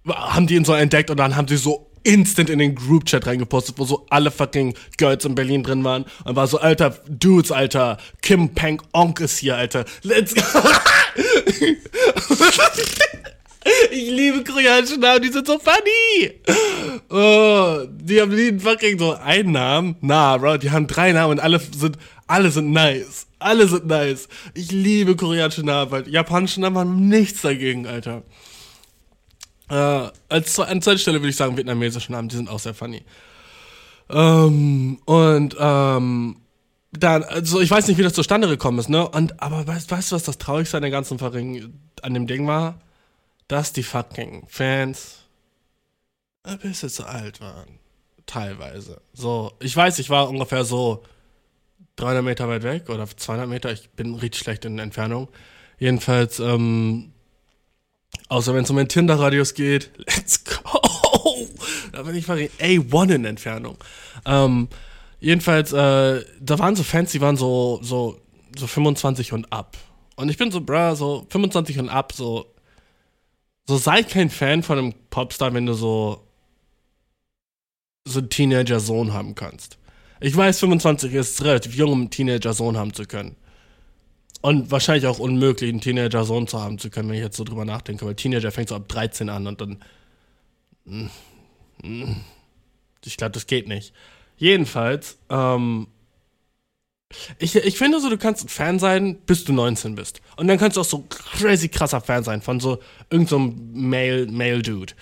[0.07, 3.77] haben die ihn so entdeckt und dann haben sie so instant in den Group-Chat reingepostet,
[3.77, 7.97] wo so alle fucking Girls in Berlin drin waren und war so, alter, Dudes, alter,
[8.21, 10.41] Kim Peng Onk ist hier, alter, let's go.
[13.91, 16.33] Ich liebe koreanische Namen, die sind so funny.
[17.09, 19.95] Oh, die haben nie fucking so einen Namen.
[20.01, 23.27] Na, Bro, die haben drei Namen und alle sind, alle sind nice.
[23.37, 24.27] Alle sind nice.
[24.55, 28.23] Ich liebe koreanische Namen, weil japanische Namen haben nichts dagegen, Alter.
[29.71, 33.05] Äh, als an zweiter Stelle würde ich sagen vietnamesische Namen, die sind auch sehr funny.
[34.09, 36.35] Ähm, und ähm,
[36.91, 39.07] dann, also ich weiß nicht, wie das zustande gekommen ist, ne?
[39.07, 42.45] Und aber weißt, weißt du, was das Traurigste an der ganzen Verring an dem Ding
[42.47, 42.81] war?
[43.47, 45.19] Dass die fucking Fans
[46.43, 47.79] ein bisschen zu alt waren.
[48.25, 49.01] Teilweise.
[49.13, 51.03] So, ich weiß, ich war ungefähr so
[51.95, 53.71] 300 Meter weit weg oder 200 Meter.
[53.71, 55.29] Ich bin richtig schlecht in Entfernung.
[55.79, 57.13] Jedenfalls, ähm,
[58.29, 59.91] Außer wenn es um den Tinder-Radius geht.
[59.97, 60.81] Let's go!
[61.91, 63.77] Da bin ich A1 in Entfernung.
[64.25, 64.69] Ähm,
[65.19, 68.19] jedenfalls, äh, da waren so Fans, die waren so, so,
[68.57, 69.77] so 25 und ab.
[70.15, 72.53] Und ich bin so, bruh, so 25 und ab, so,
[73.67, 76.27] so sei kein Fan von einem Popstar, wenn du so,
[78.05, 79.77] so einen Teenager-Sohn haben kannst.
[80.19, 83.35] Ich weiß, 25 ist relativ jung, um einen Teenager-Sohn haben zu können.
[84.41, 87.63] Und wahrscheinlich auch unmöglich, einen Teenager-Sohn zu haben zu können, wenn ich jetzt so drüber
[87.63, 89.83] nachdenke, weil Teenager fängt so ab 13 an und dann.
[90.85, 91.05] Mm,
[91.83, 92.15] mm,
[93.05, 93.93] ich glaube, das geht nicht.
[94.37, 95.87] Jedenfalls, ähm,
[97.37, 100.21] ich, ich finde so, du kannst ein Fan sein, bis du 19 bist.
[100.37, 102.79] Und dann kannst du auch so crazy krasser Fan sein von so
[103.11, 104.93] irgendeinem so Male, Male Dude.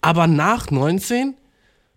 [0.00, 1.34] Aber nach 19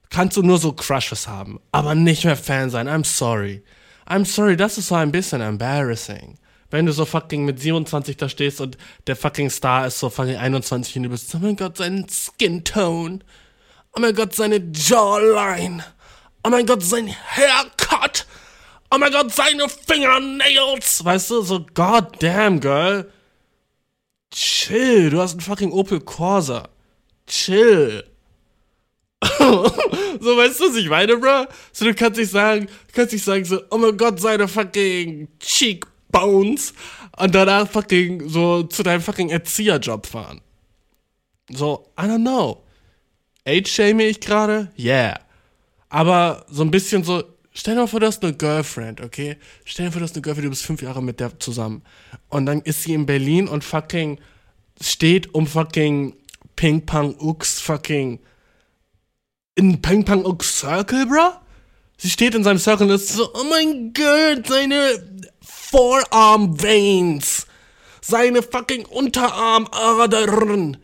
[0.10, 2.88] kannst du nur so Crushes haben, aber nicht mehr Fan sein.
[2.88, 3.64] I'm sorry.
[4.08, 6.38] I'm sorry, das ist so ein bisschen embarrassing
[6.72, 10.38] wenn du so fucking mit 27 da stehst und der fucking Star ist so fucking
[10.38, 13.20] 21 und du bist, oh mein Gott, sein Skin Tone.
[13.94, 15.84] Oh mein Gott, seine Jawline.
[16.44, 18.26] Oh mein Gott, sein Haircut.
[18.90, 21.04] Oh mein Gott, seine Fingernails.
[21.04, 23.12] Weißt du, so goddamn, girl.
[24.34, 26.70] Chill, du hast einen fucking Opel Corsa.
[27.28, 28.06] Chill.
[29.38, 31.46] so, weißt du, was ich meine, bro?
[31.74, 35.86] So, du kannst nicht sagen, kannst nicht sagen so, oh mein Gott, seine fucking Cheek
[36.12, 36.74] Bones
[37.18, 40.42] und danach fucking so zu deinem fucking Erzieherjob fahren.
[41.50, 42.64] So, I don't know.
[43.48, 44.72] Age-shame ich gerade?
[44.78, 45.20] Yeah.
[45.90, 49.36] Aber so ein bisschen so, Stell dir mal vor, du hast eine Girlfriend, okay?
[49.66, 51.84] Stell dir vor, du hast eine Girlfriend, du bist fünf Jahre mit der zusammen.
[52.30, 54.20] Und dann ist sie in Berlin und fucking
[54.80, 56.16] steht um fucking
[56.56, 58.20] Ping Pong Ux fucking
[59.56, 61.32] in Ping Pong Ux Circle, bro?
[61.98, 65.31] Sie steht in seinem Circle und ist so, oh mein Gott, seine
[65.72, 67.48] Forearm Veins,
[68.02, 70.76] seine fucking Unterarmadern,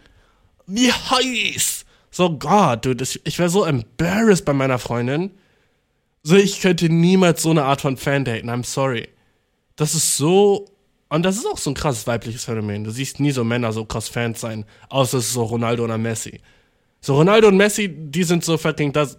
[0.66, 1.84] wie heiß.
[2.10, 5.32] So Gott, dude, ich wäre so embarrassed bei meiner Freundin.
[6.24, 9.10] So, ich könnte niemals so eine Art von Fan daten, I'm sorry.
[9.76, 10.66] Das ist so.
[11.10, 12.86] Und das ist auch so ein krasses weibliches Phänomen.
[12.86, 15.98] Du siehst nie so Männer so krass Fans sein, außer es ist so Ronaldo oder
[15.98, 16.40] Messi.
[17.02, 19.18] So Ronaldo und Messi, die sind so fucking das.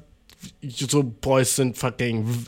[0.62, 2.46] So Boys sind fucking.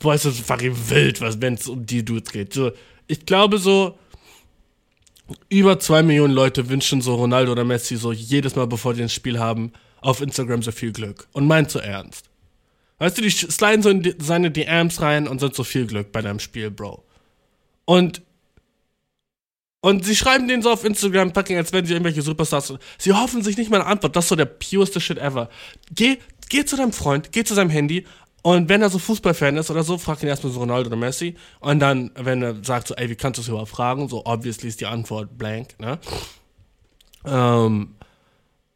[0.00, 2.52] Boys sind fucking wild, wenn es um die Dudes geht.
[2.52, 2.72] So,
[3.06, 3.96] ich glaube so.
[5.48, 9.08] Über zwei Millionen Leute wünschen so Ronaldo oder Messi so jedes Mal, bevor die ein
[9.08, 11.28] Spiel haben, auf Instagram so viel Glück.
[11.32, 12.30] Und meint so ernst.
[12.98, 16.10] Weißt du, die sliden so in die, seine DMs rein und sind so viel Glück
[16.10, 17.04] bei deinem Spiel, Bro.
[17.84, 18.22] Und
[19.82, 22.66] und sie schreiben den so auf Instagram, fucking, als wären sie irgendwelche Superstars.
[22.66, 22.80] sind.
[22.98, 24.14] Sie hoffen sich nicht mal eine Antwort.
[24.14, 25.48] Das ist so der pureste Shit ever.
[25.90, 26.18] Geh,
[26.50, 28.04] geh zu deinem Freund, geh zu seinem Handy
[28.42, 31.36] und wenn er so Fußballfan ist oder so, frag ihn erstmal so Ronaldo oder Messi.
[31.60, 34.08] Und dann, wenn er sagt so, ey, wie kannst du das überhaupt fragen?
[34.08, 35.98] So, obviously ist die Antwort blank, ne?
[37.26, 37.96] Ähm,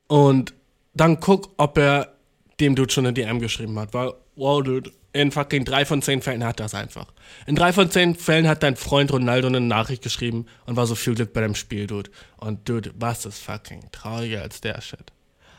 [0.07, 0.55] und
[0.93, 2.15] dann guck, ob er
[2.61, 3.95] dem Dude schon eine DM geschrieben hat.
[3.95, 7.07] Weil, wow, Dude, in fucking drei von zehn Fällen hat das einfach.
[7.47, 10.95] In drei von zehn Fällen hat dein Freund Ronaldo eine Nachricht geschrieben und war so
[10.95, 12.11] viel Glück bei deinem Spiel, Dude.
[12.37, 15.13] Und Dude, was ist fucking trauriger als der Shit?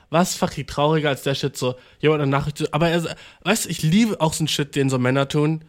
[0.09, 3.81] Was fucking trauriger als der Shit, so jemand eine Nachricht, aber er, weißt du, ich
[3.81, 5.63] liebe auch so einen Shit, den so Männer tun,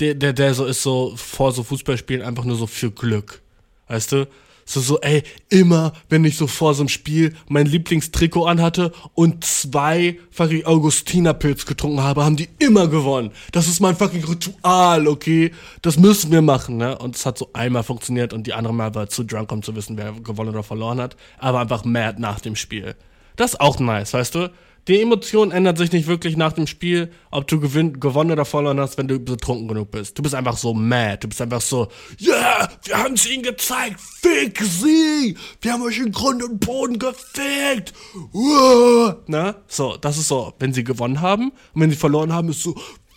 [0.00, 3.42] der, der, der so ist so vor so Fußballspielen einfach nur so für Glück.
[3.88, 4.28] Weißt du?
[4.70, 9.44] So, so, ey, immer, wenn ich so vor so einem Spiel mein Lieblingstrikot anhatte und
[9.44, 13.32] zwei fucking Augustinerpilz getrunken habe, haben die immer gewonnen.
[13.50, 15.50] Das ist mein fucking Ritual, okay?
[15.82, 16.96] Das müssen wir machen, ne?
[16.96, 19.74] Und es hat so einmal funktioniert und die andere Mal war zu drunk, um zu
[19.74, 21.16] wissen, wer gewonnen oder verloren hat.
[21.38, 22.94] Aber einfach mad nach dem Spiel.
[23.40, 24.52] Das ist auch nice, weißt du?
[24.86, 28.78] Die Emotion ändert sich nicht wirklich nach dem Spiel, ob du gewinn, gewonnen oder verloren
[28.78, 30.18] hast, wenn du betrunken genug bist.
[30.18, 31.20] Du bist einfach so mad.
[31.22, 31.88] Du bist einfach so,
[32.20, 33.98] yeah, wir haben es ihnen gezeigt.
[33.98, 35.38] Fick sie.
[35.62, 37.94] Wir haben euch in Grund und Boden gefickt.
[38.34, 39.14] Uh.
[39.26, 41.50] Na, so, das ist so, wenn sie gewonnen haben.
[41.72, 42.74] Und wenn sie verloren haben, ist so,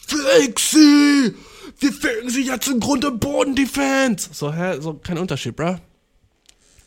[0.08, 1.34] fick sie.
[1.80, 4.30] Wir ficken sie jetzt in Grund und Boden, die Fans.
[4.32, 5.76] So, hä, so, kein Unterschied, bruh.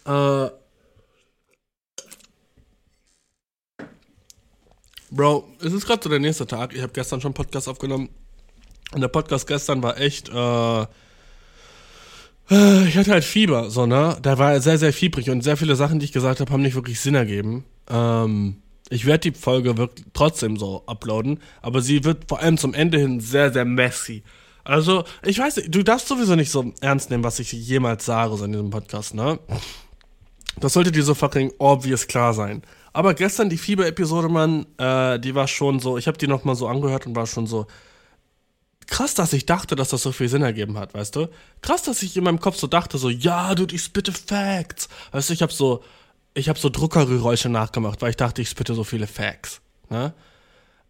[0.07, 0.51] Äh,
[5.17, 6.75] Bro, es ist gerade so der nächste Tag.
[6.75, 8.11] Ich habe gestern schon einen Podcast aufgenommen.
[8.93, 10.83] Und der Podcast gestern war echt, äh,
[12.51, 14.19] äh, ich hatte halt Fieber, so, ne?
[14.23, 16.75] Der war sehr, sehr fiebrig und sehr viele Sachen, die ich gesagt habe, haben nicht
[16.75, 17.65] wirklich Sinn ergeben.
[17.89, 22.75] Ähm, ich werde die Folge wirklich trotzdem so uploaden, aber sie wird vor allem zum
[22.75, 24.23] Ende hin sehr, sehr messy.
[24.65, 28.37] Also, ich weiß nicht, du darfst sowieso nicht so ernst nehmen, was ich jemals sage
[28.37, 29.39] so in diesem Podcast, ne?
[30.61, 32.63] Das sollte dir so fucking obvious klar sein.
[32.97, 36.67] Aber gestern die Fieber-Episode, Mann, äh, die war schon so, ich habe die nochmal so
[36.67, 37.67] angehört und war schon so,
[38.87, 41.29] krass, dass ich dachte, dass das so viel Sinn ergeben hat, weißt du?
[41.61, 44.89] Krass, dass ich in meinem Kopf so dachte, so, ja, dude, ich spitte Facts.
[45.13, 45.85] Weißt du, ich habe so,
[46.33, 50.15] ich habe so Druckergeräusche nachgemacht, weil ich dachte, ich spitte so viele Facts, ne?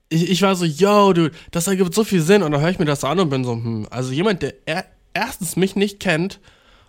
[0.08, 2.78] Ich, ich war so, yo, dude, das ergibt so viel Sinn und dann höre ich
[2.78, 6.38] mir das an und bin so, hm, also jemand, der er, erstens mich nicht kennt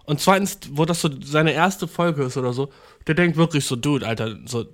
[0.04, 2.70] und zweitens, wo das so seine erste Folge ist oder so,
[3.08, 4.68] der denkt wirklich so, dude, Alter, so,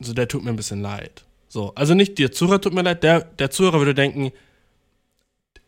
[0.00, 1.24] so, der tut mir ein bisschen leid.
[1.48, 4.32] So, also nicht der Zuhörer tut mir leid, der, der Zuhörer würde denken,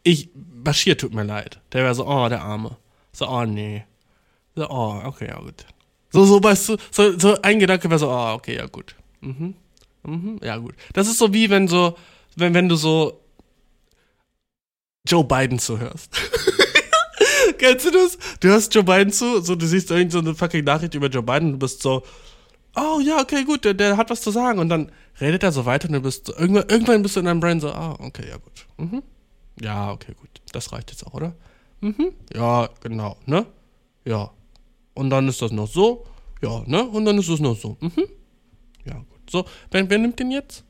[0.02, 1.60] ich, Bashir tut mir leid.
[1.72, 2.76] Der wäre so, oh, der Arme.
[3.12, 3.84] So, oh, nee.
[4.54, 5.64] So, oh, okay, ja, gut.
[6.10, 8.94] So, so, weißt du, so, so ein Gedanke wäre so, oh, okay, ja, gut.
[9.20, 9.54] Mhm.
[10.02, 10.74] Mhm, ja, gut.
[10.92, 11.96] Das ist so wie wenn so,
[12.36, 13.20] wenn, wenn du so
[15.06, 16.10] Joe Biden zuhörst.
[17.58, 18.18] Kennst du das?
[18.40, 21.22] Du hörst Joe Biden zu, so, du siehst irgend so eine fucking Nachricht über Joe
[21.22, 22.02] Biden du bist so,
[22.76, 24.58] oh ja, okay, gut, der, der, hat was zu sagen.
[24.58, 27.40] Und dann redet er so weiter und du bist irgendwann, irgendwann bist du in deinem
[27.40, 28.66] Brain so, ah, okay, ja gut.
[28.78, 29.02] Mhm.
[29.60, 30.30] Ja, okay, gut.
[30.52, 31.34] Das reicht jetzt auch, oder?
[31.80, 32.12] Mhm.
[32.34, 33.46] Ja, genau, ne?
[34.04, 34.30] Ja.
[34.94, 36.06] Und dann ist das noch so.
[36.42, 36.84] Ja, ne?
[36.84, 37.76] Und dann ist es noch so.
[37.80, 38.06] Mhm.
[38.84, 39.30] Ja, gut.
[39.30, 40.64] So, wer, wer nimmt den jetzt?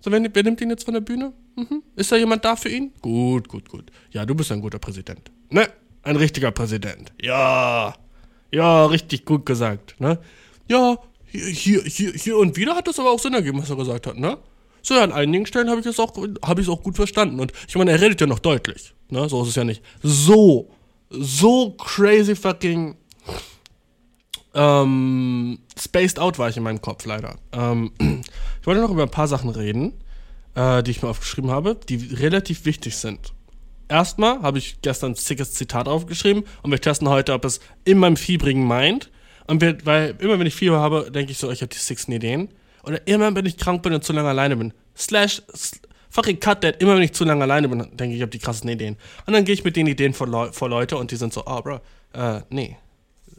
[0.00, 1.32] So, wer, wer nimmt den jetzt von der Bühne?
[1.56, 1.82] Mhm.
[1.96, 2.92] Ist da jemand da für ihn?
[3.00, 3.90] Gut, gut, gut.
[4.10, 5.30] Ja, du bist ein guter Präsident.
[5.50, 5.68] Ne?
[6.02, 7.12] Ein richtiger Präsident.
[7.20, 7.94] Ja.
[8.52, 10.20] Ja, richtig gut gesagt, ne?
[10.68, 10.98] Ja,
[11.38, 14.16] hier, hier, hier und wieder hat das aber auch Sinn ergeben, was er gesagt hat,
[14.16, 14.38] ne?
[14.82, 17.40] So, ja, an einigen Stellen habe ich es auch, auch gut verstanden.
[17.40, 19.28] Und ich meine, er redet ja noch deutlich, ne?
[19.28, 19.82] So ist es ja nicht.
[20.02, 20.70] So,
[21.10, 22.96] so crazy fucking
[24.56, 27.36] ähm, spaced out war ich in meinem Kopf, leider.
[27.52, 27.92] Ähm,
[28.60, 29.92] ich wollte noch über ein paar Sachen reden,
[30.54, 33.34] äh, die ich mir aufgeschrieben habe, die relativ wichtig sind.
[33.88, 37.98] erstmal habe ich gestern ein sickes Zitat aufgeschrieben und wir testen heute, ob es in
[37.98, 39.10] meinem fiebrigen Mind
[39.46, 42.12] und wir, weil immer wenn ich Fieber habe, denke ich so, ich habe die sixten
[42.12, 42.48] Ideen.
[42.82, 44.72] Oder immer wenn ich krank bin und zu lange alleine bin.
[44.96, 45.42] Slash,
[46.10, 46.80] fucking cut that.
[46.80, 48.96] Immer wenn ich zu lange alleine bin, denke ich, ich habe die krassesten Ideen.
[49.26, 51.44] Und dann gehe ich mit den Ideen vor, Leu vor Leute und die sind so,
[51.46, 51.80] oh, Bro,
[52.12, 52.76] äh, nee.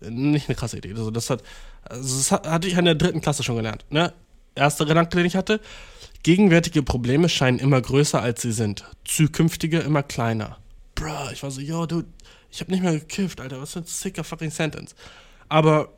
[0.02, 0.92] Nicht eine krasse Idee.
[0.92, 1.44] Also das hat,
[1.84, 3.86] also das hatte ich in der dritten Klasse schon gelernt.
[3.90, 4.14] Ne?
[4.54, 5.60] Erster Gedanke, den ich hatte.
[6.24, 8.84] Gegenwärtige Probleme scheinen immer größer, als sie sind.
[9.06, 10.58] Zukünftige immer kleiner.
[10.96, 12.08] Bro, ich war so, yo, dude,
[12.52, 13.62] ich habe nicht mehr gekifft, Alter.
[13.62, 14.94] Was für ein sicker fucking Sentence.
[15.50, 15.97] Aber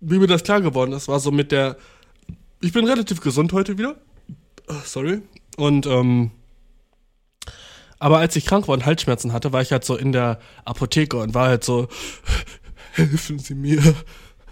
[0.00, 1.76] wie mir das klar geworden ist, war so mit der.
[2.60, 3.96] Ich bin relativ gesund heute wieder.
[4.68, 5.22] Oh, sorry.
[5.56, 6.30] Und, ähm.
[7.98, 11.16] Aber als ich krank war und Halsschmerzen hatte, war ich halt so in der Apotheke
[11.16, 11.88] und war halt so,
[12.92, 13.82] helfen Sie mir.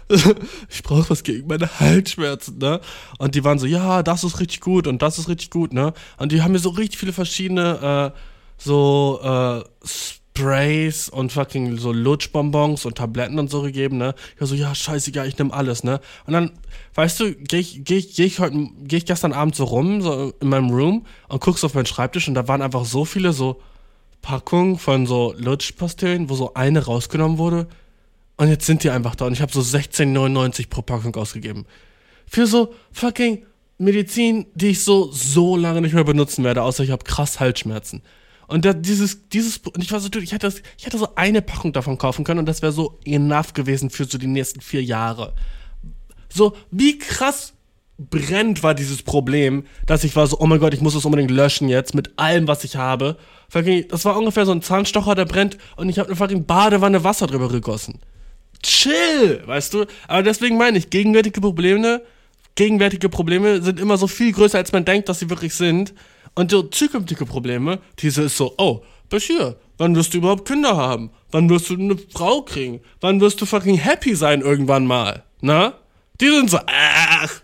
[0.69, 2.79] ich brauche was gegen meine Halsschmerzen, ne?
[3.17, 5.93] Und die waren so, ja, das ist richtig gut und das ist richtig gut, ne?
[6.17, 8.19] Und die haben mir so richtig viele verschiedene, äh,
[8.57, 9.63] so, äh,
[10.37, 14.15] Sprays und fucking so Lutschbonbons und Tabletten und so gegeben, ne?
[14.35, 16.01] Ich war so, ja, scheißegal, ich nehme alles, ne?
[16.25, 16.51] Und dann,
[16.95, 20.01] weißt du, gehe ich, geh ich, geh ich heute, gehe ich gestern Abend so rum,
[20.01, 23.31] so in meinem Room und guckst auf meinen Schreibtisch und da waren einfach so viele
[23.31, 23.61] so
[24.21, 27.67] Packungen von so Lutschpastillen, wo so eine rausgenommen wurde.
[28.35, 31.65] Und jetzt sind die einfach da und ich habe so 16,99 pro Packung ausgegeben.
[32.27, 33.45] Für so fucking
[33.77, 38.01] Medizin, die ich so, so lange nicht mehr benutzen werde, außer ich habe krass Halsschmerzen.
[38.47, 41.41] Und da, dieses, dieses, und ich war so, ich hätte, das, ich hätte so eine
[41.41, 44.83] Packung davon kaufen können und das wäre so enough gewesen für so die nächsten vier
[44.83, 45.33] Jahre.
[46.29, 47.53] So, wie krass
[47.97, 51.31] brennt war dieses Problem, dass ich war so, oh mein Gott, ich muss das unbedingt
[51.31, 53.17] löschen jetzt mit allem, was ich habe.
[53.89, 57.27] Das war ungefähr so ein Zahnstocher, der brennt und ich habe eine fucking Badewanne Wasser
[57.27, 57.99] drüber gegossen.
[58.61, 59.85] Chill, weißt du?
[60.07, 62.01] Aber deswegen meine ich, gegenwärtige Probleme,
[62.55, 65.93] gegenwärtige Probleme sind immer so viel größer, als man denkt, dass sie wirklich sind.
[66.35, 71.11] Und so zukünftige Probleme, diese ist so, oh, Bashir, wann wirst du überhaupt Kinder haben?
[71.31, 72.81] Wann wirst du eine Frau kriegen?
[72.99, 75.23] Wann wirst du fucking happy sein irgendwann mal?
[75.41, 75.75] Na?
[76.19, 77.41] Die sind so, ach,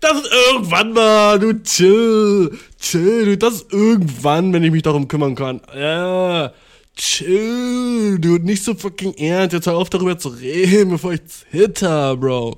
[0.00, 5.08] das ist irgendwann mal, du chill, chill, du, das ist irgendwann, wenn ich mich darum
[5.08, 5.60] kümmern kann.
[5.74, 6.52] Ja,
[6.96, 12.16] chill, du, nicht so fucking ernst, jetzt hör auf darüber zu reden, bevor ich zitter,
[12.16, 12.56] Bro.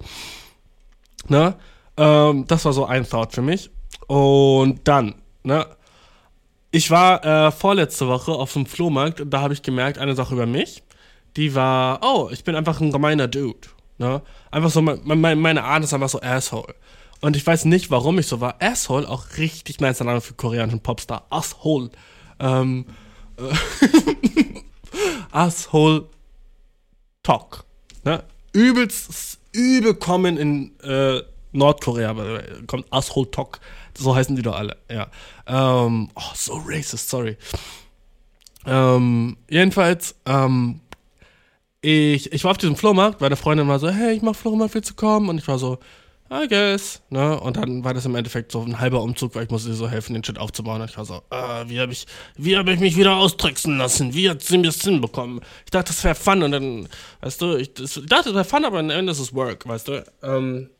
[1.29, 1.57] Na?
[1.97, 3.71] Ähm, das war so ein Thought für mich.
[4.07, 5.67] Und dann, ne?
[6.73, 10.35] Ich war äh, vorletzte Woche auf dem Flohmarkt und da habe ich gemerkt, eine Sache
[10.35, 10.85] über mich,
[11.37, 13.69] die war, oh, ich bin einfach ein gemeiner Dude.
[13.99, 14.23] Ne?
[14.51, 16.75] Einfach so, meine, meine Art ist einfach so Asshole.
[17.21, 18.57] Und ich weiß nicht, warum ich so war.
[18.61, 21.27] Asshole, auch richtig nice Name für koreanischen Popstar.
[21.29, 21.91] Asshole.
[22.39, 22.87] Ähm,
[23.37, 23.53] äh,
[25.33, 26.07] Asshole
[27.23, 27.65] Talk.
[28.05, 28.23] Ne?
[28.53, 31.23] Übelst, übel kommen in äh,
[31.53, 32.15] Nordkorea,
[32.67, 33.61] kommt Asshole Talk
[34.01, 35.09] so heißen die doch alle, ja.
[35.47, 37.37] Ähm, oh, so racist, sorry.
[38.67, 40.81] Ähm, jedenfalls, ähm,
[41.83, 44.75] ich, ich war auf diesem Flohmarkt, weil eine Freundin war so, hey, ich mach Flohmarkt,
[44.75, 45.29] willst du kommen?
[45.29, 45.79] Und ich war so,
[46.33, 47.41] I guess, ne?
[47.41, 49.89] Und dann war das im Endeffekt so ein halber Umzug, weil ich musste ihr so
[49.89, 50.81] helfen, den Shit aufzubauen.
[50.81, 54.15] Und ich war so, äh, wie habe ich, wie habe ich mich wieder austricksen lassen?
[54.15, 55.41] Wie hat sie mir das hinbekommen?
[55.65, 56.89] Ich dachte, das wäre Fun und dann,
[57.23, 59.67] weißt du, ich, das, ich dachte, das wäre Fun, aber am Ende ist es Work,
[59.67, 60.05] weißt du?
[60.23, 60.71] Ähm,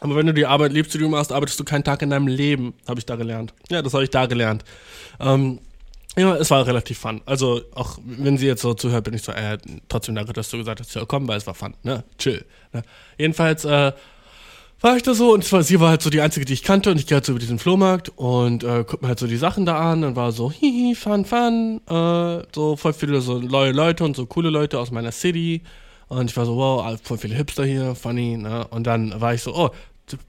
[0.00, 2.26] aber wenn du die Arbeit liebst, die du machst, arbeitest du keinen Tag in deinem
[2.26, 3.54] Leben, habe ich da gelernt.
[3.70, 4.64] Ja, das habe ich da gelernt.
[5.20, 5.60] Ähm,
[6.18, 7.20] ja, es war relativ fun.
[7.26, 10.58] Also, auch wenn sie jetzt so zuhört, bin ich so, äh, trotzdem danke, dass du
[10.58, 12.04] gesagt hast, ja, komm, weil es war fun, ne?
[12.18, 12.44] Chill.
[12.72, 12.82] Ne?
[13.18, 13.92] Jedenfalls, äh,
[14.80, 16.90] war ich da so und zwar, sie war halt so die einzige, die ich kannte
[16.90, 19.36] und ich gehe halt so über diesen Flohmarkt und äh, guck mir halt so die
[19.36, 23.72] Sachen da an und war so, hihi, fun, fun, äh, so voll viele so neue
[23.72, 25.62] Leute und so coole Leute aus meiner City
[26.08, 28.66] und ich war so, wow, voll viele Hipster hier, funny, ne?
[28.68, 29.70] Und dann war ich so, oh,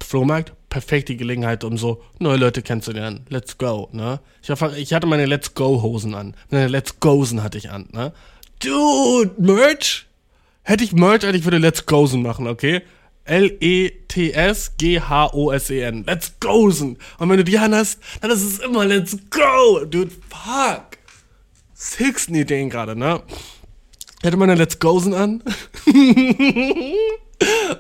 [0.04, 3.28] Flohmarkt, perfekte Gelegenheit, um so neue Leute kennenzulernen.
[3.30, 4.20] Let's go, ne?
[4.42, 6.34] Ich, war, ich hatte meine Let's Go-Hosen an.
[6.50, 8.12] Meine Let's Gosen hatte ich an, ne?
[8.60, 10.08] Dude, Merch?
[10.64, 12.82] Hätte ich Merch, hätte ich würde Let's Gosen machen, okay?
[13.26, 13.76] L-E-T-S-G-H-O-S-E-N.
[16.06, 16.98] Let's Gosen.
[17.20, 19.86] Und wenn du die an hast, dann ist es immer Let's Go.
[19.86, 20.98] Dude, fuck.
[21.74, 23.22] Sixten Ideen gerade, ne?
[24.22, 25.44] Ich hatte meine Let's Gosen an.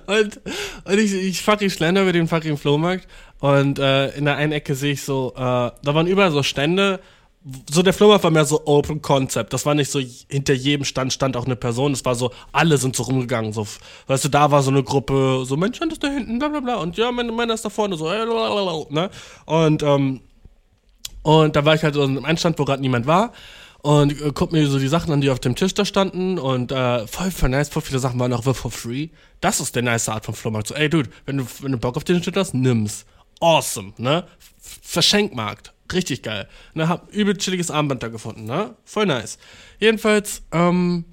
[0.05, 0.39] und,
[0.85, 3.07] und ich, ich fucking schlender über den fucking Flohmarkt
[3.39, 6.99] und äh, in der einen Ecke sehe ich so, äh, da waren überall so Stände.
[7.71, 9.51] So der Flohmarkt war mehr so Open Concept.
[9.51, 9.99] Das war nicht so,
[10.29, 11.93] hinter jedem Stand stand auch eine Person.
[11.93, 13.51] Es war so, alle sind so rumgegangen.
[13.51, 13.65] So,
[14.05, 16.59] weißt du, da war so eine Gruppe, so, mein Stand ist da hinten, bla bla
[16.59, 16.75] bla.
[16.75, 18.25] Und ja, mein, meiner ist da vorne, so, äh,
[18.89, 19.09] ne?
[19.45, 20.21] Und, ähm,
[21.23, 23.33] und da war ich halt so in einem Stand, wo gerade niemand war
[23.87, 26.73] und äh, guck mir so die Sachen an, die auf dem Tisch da standen und
[26.73, 29.07] äh, voll, voll nice, voll viele Sachen waren auch for free.
[29.39, 30.67] Das ist der nice Art von Flohmarkt.
[30.67, 33.05] So, ey Dude, wenn du, wenn du Bock auf den Shit hast, nimm's.
[33.39, 34.25] Awesome, ne?
[34.59, 35.71] Verschenkmarkt.
[35.93, 36.49] Richtig geil.
[36.73, 38.75] Ne, hab übel chilliges Armband da gefunden, ne?
[38.83, 39.37] Voll nice.
[39.79, 41.05] Jedenfalls, ähm,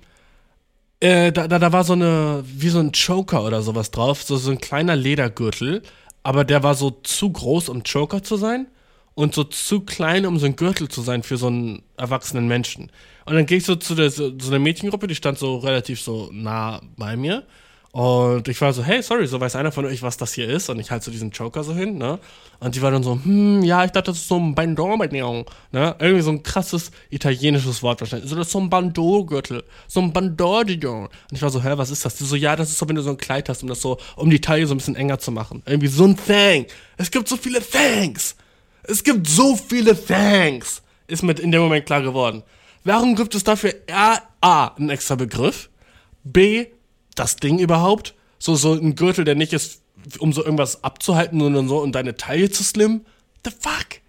[0.99, 4.37] äh, da, da, da war so eine, wie so ein Choker oder sowas drauf, so,
[4.37, 5.85] so ein kleiner Ledergürtel,
[6.25, 8.67] aber der war so zu groß, um Choker zu sein
[9.15, 12.91] und so zu klein, um so ein Gürtel zu sein für so einen erwachsenen Menschen.
[13.27, 16.01] Und dann gehe ich so zu der, so, so einer Mädchengruppe, die stand so relativ
[16.01, 17.45] so nah bei mir.
[17.95, 20.69] Und ich war so, hey, sorry, so weiß einer von euch, was das hier ist?
[20.69, 22.19] Und ich halte so diesen Joker so hin, ne?
[22.59, 25.95] Und die war dann so, hm, ja, ich dachte, das ist so ein Bandor-Bandor, ne?
[26.01, 28.29] Irgendwie so ein krasses italienisches Wort wahrscheinlich.
[28.29, 31.05] So, das ist so ein Bandor-Gürtel, so ein Bandor-Dion.
[31.05, 32.17] Und ich war so, hä, was ist das?
[32.17, 33.99] Die so, ja, das ist so, wenn du so ein Kleid hast, um das so,
[34.17, 35.63] um die Taille so ein bisschen enger zu machen.
[35.65, 36.67] Irgendwie so ein Thing.
[36.97, 38.35] Es gibt so viele Thanks.
[38.87, 40.83] Es gibt so viele Thanks.
[41.07, 42.43] Ist mir in dem Moment klar geworden.
[42.85, 45.71] Warum gibt es dafür A, A einen extra Begriff?
[46.23, 46.67] B,
[47.15, 48.15] das Ding überhaupt?
[48.39, 49.83] So, so ein Gürtel, der nicht ist,
[50.19, 53.07] um so irgendwas abzuhalten, sondern so, um deine Taille zu slimmen?
[53.45, 54.01] The fuck?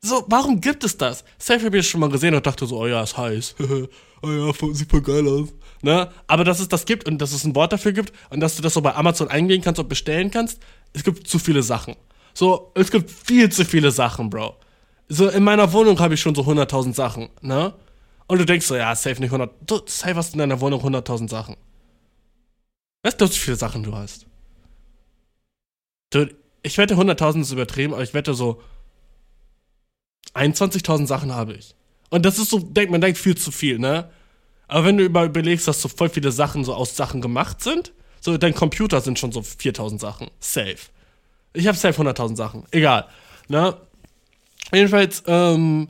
[0.00, 1.24] So, warum gibt es das?
[1.38, 3.56] Safe habe ich schon mal gesehen und dachte so, oh ja, ist heiß.
[4.22, 5.48] oh ja, sieht voll geil aus.
[5.82, 6.10] Ne?
[6.26, 8.62] Aber dass es das gibt und dass es ein Wort dafür gibt und dass du
[8.62, 10.60] das so bei Amazon eingehen kannst und bestellen kannst,
[10.92, 11.96] es gibt zu viele Sachen.
[12.36, 14.56] So, es gibt viel zu viele Sachen, Bro.
[15.08, 17.72] So, in meiner Wohnung habe ich schon so 100.000 Sachen, ne?
[18.26, 21.30] Und du denkst so, ja, safe nicht 100, du, safe hast in deiner Wohnung 100.000
[21.30, 21.56] Sachen.
[23.02, 24.26] Weißt du, wie viele Sachen du hast?
[26.10, 26.28] Du,
[26.62, 28.60] ich wette 100.000 ist übertrieben, aber ich wette so
[30.34, 31.74] 21.000 Sachen habe ich.
[32.10, 34.10] Und das ist so, denkt man denkt viel zu viel, ne?
[34.68, 38.36] Aber wenn du überlegst, dass so voll viele Sachen so aus Sachen gemacht sind, so
[38.36, 40.30] dein Computer sind schon so 4000 Sachen.
[40.38, 40.76] Safe.
[41.56, 42.64] Ich habe safe 100.000 Sachen.
[42.70, 43.06] Egal.
[43.48, 43.76] Ne?
[44.72, 45.88] Jedenfalls, ähm,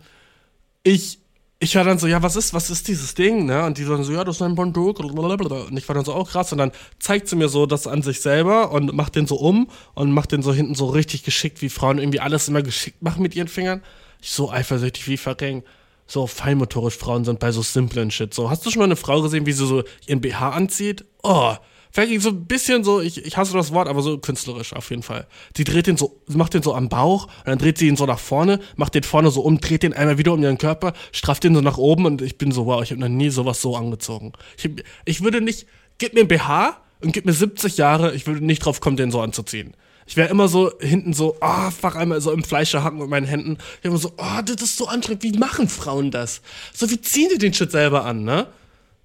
[0.82, 1.18] ich,
[1.58, 3.64] ich war dann so, ja, was ist, was ist dieses Ding, ne?
[3.64, 6.24] Und die sagen so, ja, das ist ein Bondok, und ich war dann so, oh
[6.24, 9.36] krass, und dann zeigt sie mir so das an sich selber und macht den so
[9.36, 13.02] um und macht den so hinten so richtig geschickt, wie Frauen irgendwie alles immer geschickt
[13.02, 13.82] machen mit ihren Fingern.
[14.20, 15.66] Ich so eifersüchtig wie verrenkt.
[16.06, 18.32] So feinmotorisch Frauen sind bei so simplen Shit.
[18.32, 21.04] So, hast du schon mal eine Frau gesehen, wie sie so ihren BH anzieht?
[21.24, 21.56] Oh,
[21.96, 25.02] Vielleicht so ein bisschen so, ich, ich hasse das Wort, aber so künstlerisch auf jeden
[25.02, 25.26] Fall.
[25.56, 28.04] Die dreht den so, macht den so am Bauch und dann dreht sie ihn so
[28.04, 31.44] nach vorne, macht den vorne so um, dreht den einmal wieder um ihren Körper, strafft
[31.44, 33.76] den so nach oben und ich bin so, wow, ich habe noch nie sowas so
[33.78, 34.34] angezogen.
[34.58, 34.68] Ich,
[35.06, 35.66] ich würde nicht,
[35.96, 39.10] gib mir ein BH und gib mir 70 Jahre, ich würde nicht drauf kommen, den
[39.10, 39.72] so anzuziehen.
[40.06, 43.08] Ich wäre immer so hinten so, ah, oh, fuck, einmal so im Fleische hacken mit
[43.08, 43.56] meinen Händen.
[43.78, 45.22] Ich immer so, oh, das ist so anstrengend.
[45.22, 46.42] Wie machen Frauen das?
[46.74, 48.48] So, wie ziehen die den Shit selber an, ne?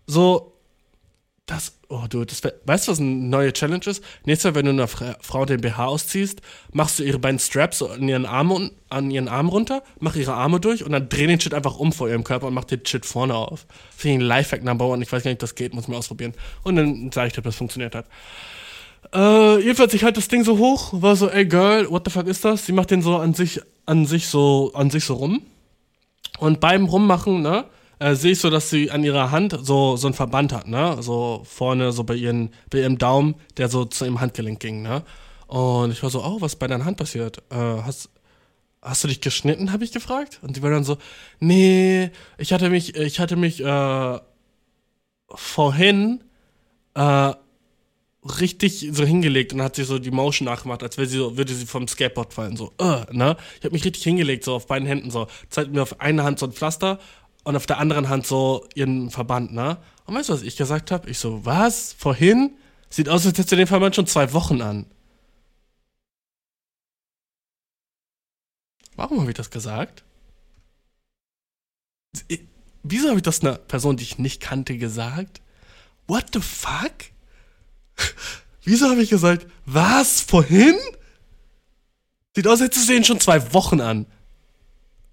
[0.07, 0.51] So,
[1.51, 4.03] das, oh du, das, weißt du, was eine neue Challenge ist?
[4.25, 6.41] Nächstes Mal, wenn du einer Frau den BH ausziehst,
[6.71, 10.59] machst du ihre beiden Straps an ihren Arm, an ihren Arm runter, mach ihre Arme
[10.59, 13.05] durch und dann dreh den Shit einfach um vor ihrem Körper und mach den Shit
[13.05, 13.65] vorne auf.
[13.95, 15.03] Finde ich ein Lifehack Number One.
[15.03, 16.33] Ich weiß gar nicht, ob das geht, muss mal ausprobieren.
[16.63, 18.05] Und dann sage ich dir, ob das funktioniert hat.
[19.13, 22.27] Äh, jedenfalls, ich halte das Ding so hoch, war so, ey Girl, what the fuck
[22.27, 22.65] ist das?
[22.65, 25.41] Sie macht den so an sich, an sich so, an sich so rum.
[26.39, 27.65] Und beim Rummachen, ne,
[28.01, 30.97] äh, sehe ich so, dass sie an ihrer Hand so, so einen Verband hat, ne?
[31.01, 35.03] So vorne, so bei, ihren, bei ihrem Daumen, der so zu ihrem Handgelenk ging, ne?
[35.45, 37.43] Und ich war so, oh, was ist bei deiner Hand passiert?
[37.51, 38.09] Äh, hast,
[38.81, 40.39] hast du dich geschnitten, habe ich gefragt.
[40.41, 40.97] Und die war dann so,
[41.39, 44.19] nee, ich hatte mich, ich hatte mich äh,
[45.35, 46.23] vorhin
[46.95, 47.33] äh,
[48.23, 51.65] richtig so hingelegt und hat sich so die Motion nachgemacht, als sie so, würde sie
[51.65, 53.35] vom Skateboard fallen, so, uh, ne?
[53.59, 55.27] Ich habe mich richtig hingelegt, so auf beiden Händen, so.
[55.49, 56.99] Zeigt mir auf einer Hand so ein Pflaster
[57.43, 59.77] und auf der anderen Hand so ihren Verband, ne?
[60.05, 61.09] Und weißt du, was ich gesagt habe?
[61.09, 61.93] Ich so, was?
[61.93, 62.57] Vorhin?
[62.89, 64.85] Sieht aus, als hättest du den Verband schon zwei Wochen an.
[68.95, 70.03] Warum habe ich das gesagt?
[72.83, 75.41] Wieso habe ich das einer Person, die ich nicht kannte, gesagt?
[76.07, 76.93] What the fuck?
[78.63, 80.21] Wieso habe ich gesagt, was?
[80.21, 80.75] Vorhin?
[82.35, 84.05] Sieht aus, als hättest du den schon zwei Wochen an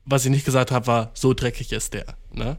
[0.09, 2.07] was ich nicht gesagt habe, war, so dreckig ist der.
[2.33, 2.57] Ne?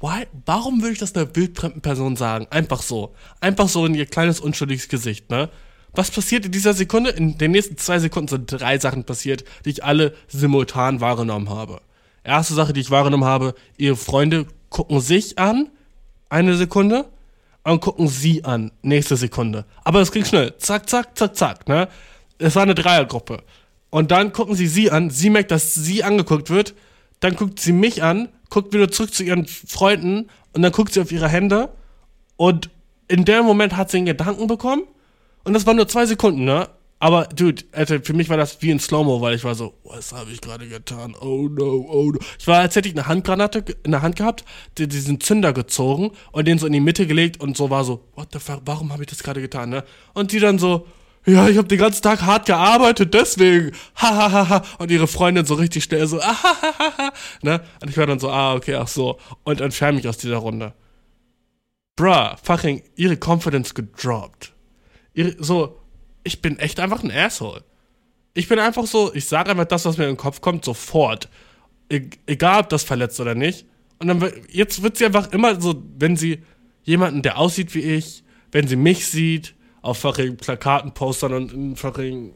[0.00, 0.26] Why?
[0.46, 2.46] Warum würde ich das einer wildfremden Person sagen?
[2.50, 3.14] Einfach so.
[3.40, 5.48] Einfach so in ihr kleines, unschuldiges Gesicht, ne?
[5.92, 7.10] Was passiert in dieser Sekunde?
[7.10, 11.80] In den nächsten zwei Sekunden sind drei Sachen passiert, die ich alle simultan wahrgenommen habe.
[12.22, 15.68] Erste Sache, die ich wahrgenommen habe, ihre Freunde gucken sich an,
[16.28, 17.06] eine Sekunde,
[17.64, 19.64] und gucken sie an, nächste Sekunde.
[19.84, 20.56] Aber es ging schnell.
[20.58, 21.88] Zack, zack, zack, zack, ne?
[22.38, 23.42] Es war eine Dreiergruppe.
[23.90, 26.74] Und dann gucken sie sie an, sie merkt, dass sie angeguckt wird,
[27.18, 31.00] dann guckt sie mich an, guckt wieder zurück zu ihren Freunden und dann guckt sie
[31.00, 31.70] auf ihre Hände
[32.36, 32.70] und
[33.08, 34.84] in dem Moment hat sie einen Gedanken bekommen
[35.44, 36.68] und das waren nur zwei Sekunden, ne?
[37.02, 40.12] Aber, dude, Alter, für mich war das wie in Slow-Mo, weil ich war so, was
[40.12, 41.16] habe ich gerade getan?
[41.18, 42.18] Oh no, oh no.
[42.38, 44.44] Ich war, als hätte ich eine Handgranate in der Hand gehabt,
[44.76, 48.04] die, diesen Zünder gezogen und den so in die Mitte gelegt und so war so,
[48.16, 49.82] what the fuck, warum habe ich das gerade getan, ne?
[50.12, 50.86] Und die dann so,
[51.32, 53.72] ja, ich habe den ganzen Tag hart gearbeitet, deswegen.
[53.96, 54.62] Hahaha.
[54.78, 57.12] und ihre Freundin so richtig schnell so, ahahaha.
[57.42, 57.62] ne?
[57.80, 59.18] Und ich war dann so, ah, okay, ach so.
[59.44, 60.74] Und entferne mich aus dieser Runde.
[61.96, 64.52] Bruh, fucking, ihre Confidence gedroppt.
[65.14, 65.80] Ihre, so,
[66.24, 67.62] ich bin echt einfach ein Asshole.
[68.34, 71.28] Ich bin einfach so, ich sage einfach das, was mir in den Kopf kommt, sofort.
[71.90, 73.66] E egal, ob das verletzt oder nicht.
[73.98, 76.42] Und dann, jetzt wird sie einfach immer so, wenn sie
[76.82, 81.76] jemanden, der aussieht wie ich, wenn sie mich sieht, auf fucking Plakaten, Postern und in
[81.76, 82.34] fucking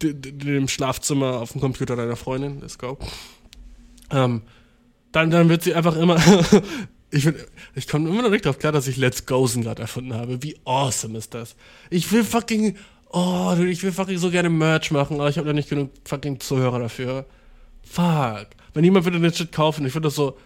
[0.00, 2.98] dem Schlafzimmer auf dem Computer deiner Freundin, let's go.
[4.10, 4.42] Ähm,
[5.12, 6.16] dann, dann wird sie einfach immer.
[7.10, 7.28] ich
[7.74, 10.42] ich komme immer noch nicht darauf klar, dass ich Let's Gosen gerade erfunden habe.
[10.42, 11.56] Wie awesome ist das?
[11.90, 12.76] Ich will fucking.
[13.10, 16.40] Oh, ich will fucking so gerne Merch machen, aber ich habe da nicht genug fucking
[16.40, 17.24] Zuhörer dafür.
[17.82, 18.48] Fuck.
[18.74, 20.36] Wenn jemand würde den Shit kaufen, ich würde das so,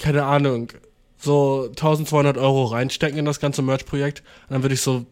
[0.00, 0.72] keine Ahnung,
[1.16, 5.06] so 1200 Euro reinstecken in das ganze Merch-Projekt und dann würde ich so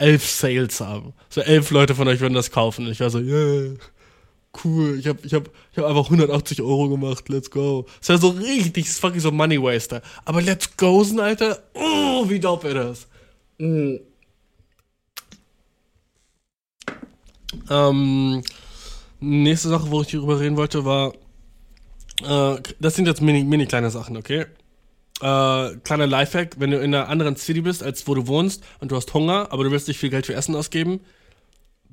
[0.00, 1.12] elf Sales haben.
[1.28, 2.86] So elf Leute von euch würden das kaufen.
[2.86, 3.74] Und ich war so, yeah,
[4.64, 4.98] cool.
[4.98, 7.28] Ich habe ich hab, ich hab einfach 180 Euro gemacht.
[7.28, 7.86] Let's go.
[8.00, 10.02] Das war so richtig, fucking so Money Waster.
[10.24, 11.62] Aber Let's Gosen, Alter.
[11.74, 13.08] Oh, wie dope ist das.
[13.58, 13.96] Mm.
[17.68, 18.42] Ähm,
[19.20, 21.12] nächste Sache, wo ich darüber reden wollte, war,
[22.22, 24.46] äh, das sind jetzt mini, mini kleine Sachen, okay?
[25.20, 28.90] Äh, kleiner Lifehack, wenn du in einer anderen City bist, als wo du wohnst und
[28.90, 31.00] du hast Hunger, aber du willst nicht viel Geld für Essen ausgeben,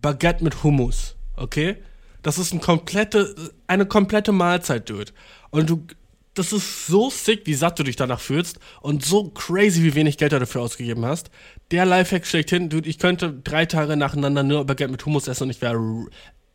[0.01, 1.78] Baguette mit Hummus, okay?
[2.23, 3.36] Das ist ein komplette,
[3.67, 5.11] eine komplette Mahlzeit, Dude.
[5.49, 5.86] Und du,
[6.34, 10.17] das ist so sick, wie satt du dich danach fühlst und so crazy, wie wenig
[10.17, 11.32] Geld du dafür ausgegeben hast.
[11.71, 15.43] Der Lifehack schlägt hin, Dude, ich könnte drei Tage nacheinander nur Baguette mit Hummus essen
[15.43, 15.78] und ich wäre,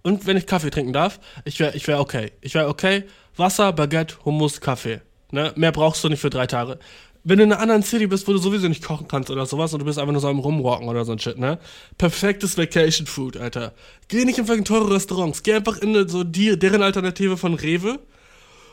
[0.03, 2.33] und wenn ich Kaffee trinken darf, ich wäre, ich wäre okay.
[2.41, 3.05] Ich wäre okay.
[3.37, 5.01] Wasser, Baguette, Hummus, Kaffee.
[5.33, 5.53] Ne?
[5.57, 6.79] Mehr brauchst du nicht für drei Tage.
[7.25, 9.73] Wenn du in einer anderen City bist, wo du sowieso nicht kochen kannst oder sowas
[9.73, 11.59] und du bist einfach nur so am Rumrocken oder so ein Shit, ne?
[11.97, 13.73] Perfektes Vacation Food, Alter.
[14.09, 15.43] Geh nicht in fucking teure Restaurants.
[15.43, 18.01] Geh einfach in so die, deren Alternative von Rewe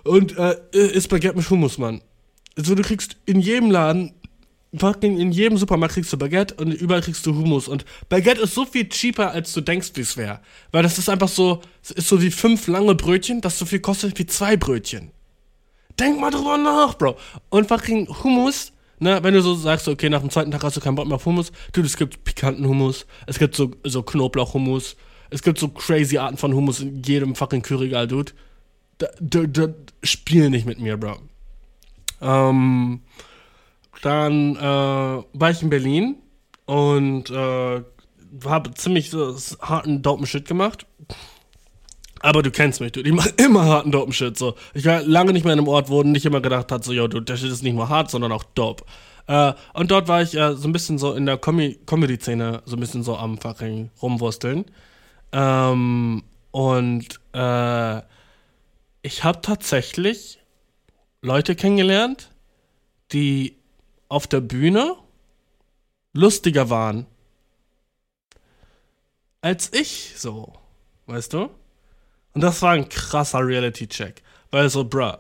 [0.04, 2.02] und äh, isst Baguette mit Hummus, Mann.
[2.58, 4.14] Also du kriegst in jedem Laden
[4.78, 7.68] fucking in jedem Supermarkt kriegst du Baguette und überall kriegst du Hummus.
[7.68, 10.40] Und Baguette ist so viel cheaper, als du denkst, wie es wäre.
[10.72, 11.62] Weil das ist einfach so,
[11.96, 15.12] ist so wie fünf lange Brötchen, das so viel kostet wie zwei Brötchen.
[16.00, 17.18] Denk mal drüber nach, Bro.
[17.50, 20.82] Und fucking Hummus, ne, wenn du so sagst, okay, nach dem zweiten Tag hast du
[20.82, 24.96] keinen Bock mehr auf Hummus, du, es gibt pikanten Hummus, es gibt so, so Knoblauch-Hummus,
[25.30, 28.32] es gibt so crazy Arten von Hummus in jedem fucking Kühlregal, Dude.
[28.98, 29.74] Da, da, da,
[30.04, 31.18] spiel nicht mit mir, Bro.
[32.22, 33.02] Ähm,
[34.02, 36.16] dann äh, war ich in Berlin
[36.66, 37.82] und äh,
[38.46, 40.86] habe ziemlich so harten, dopen Shit gemacht.
[42.20, 43.02] Aber du kennst mich, du.
[43.02, 44.38] Ich mache immer harten dopen Shit.
[44.38, 44.56] So.
[44.74, 47.08] Ich war lange nicht mehr in einem Ort, wo nicht immer gedacht hat, so, yo,
[47.08, 48.84] du, der Shit ist nicht nur hart, sondern auch dope.
[49.28, 52.76] Äh, und dort war ich äh, so ein bisschen so in der Com Comedy-Szene, so
[52.76, 54.66] ein bisschen so am fucking rumwursteln.
[55.32, 58.02] Ähm, und äh,
[59.02, 60.40] ich habe tatsächlich
[61.22, 62.32] Leute kennengelernt,
[63.12, 63.56] die
[64.08, 64.96] auf der Bühne
[66.14, 67.06] lustiger waren
[69.42, 70.54] als ich so.
[71.06, 71.50] Weißt du?
[72.34, 74.22] Und das war ein krasser Reality-Check.
[74.52, 75.14] Weil so, bruh,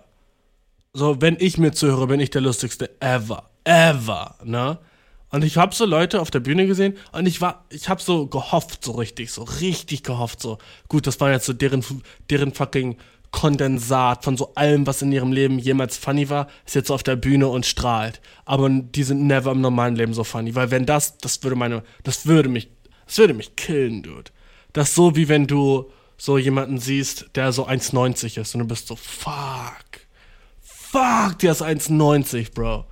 [0.93, 3.49] so, wenn ich mir zuhöre, bin ich der lustigste ever.
[3.64, 4.80] Ever, ne?
[5.32, 8.26] Und ich hab so Leute auf der Bühne gesehen und ich war, ich hab so
[8.26, 10.57] gehofft, so richtig, so richtig gehofft, so.
[10.88, 11.86] Gut, das war jetzt so deren,
[12.32, 12.97] deren fucking
[13.32, 17.03] Kondensat von so allem, was in ihrem Leben jemals funny war, ist jetzt so auf
[17.03, 18.22] der Bühne und strahlt.
[18.45, 21.84] Aber die sind never im normalen Leben so funny, weil wenn das, das würde meine,
[22.03, 22.70] das würde mich,
[23.05, 24.32] das würde mich killen, dude.
[24.74, 28.67] Das ist so wie wenn du, so jemanden siehst, der so 1,90 ist und du
[28.67, 29.86] bist so, fuck.
[30.61, 32.86] Fuck, der ist 1,90, Bro.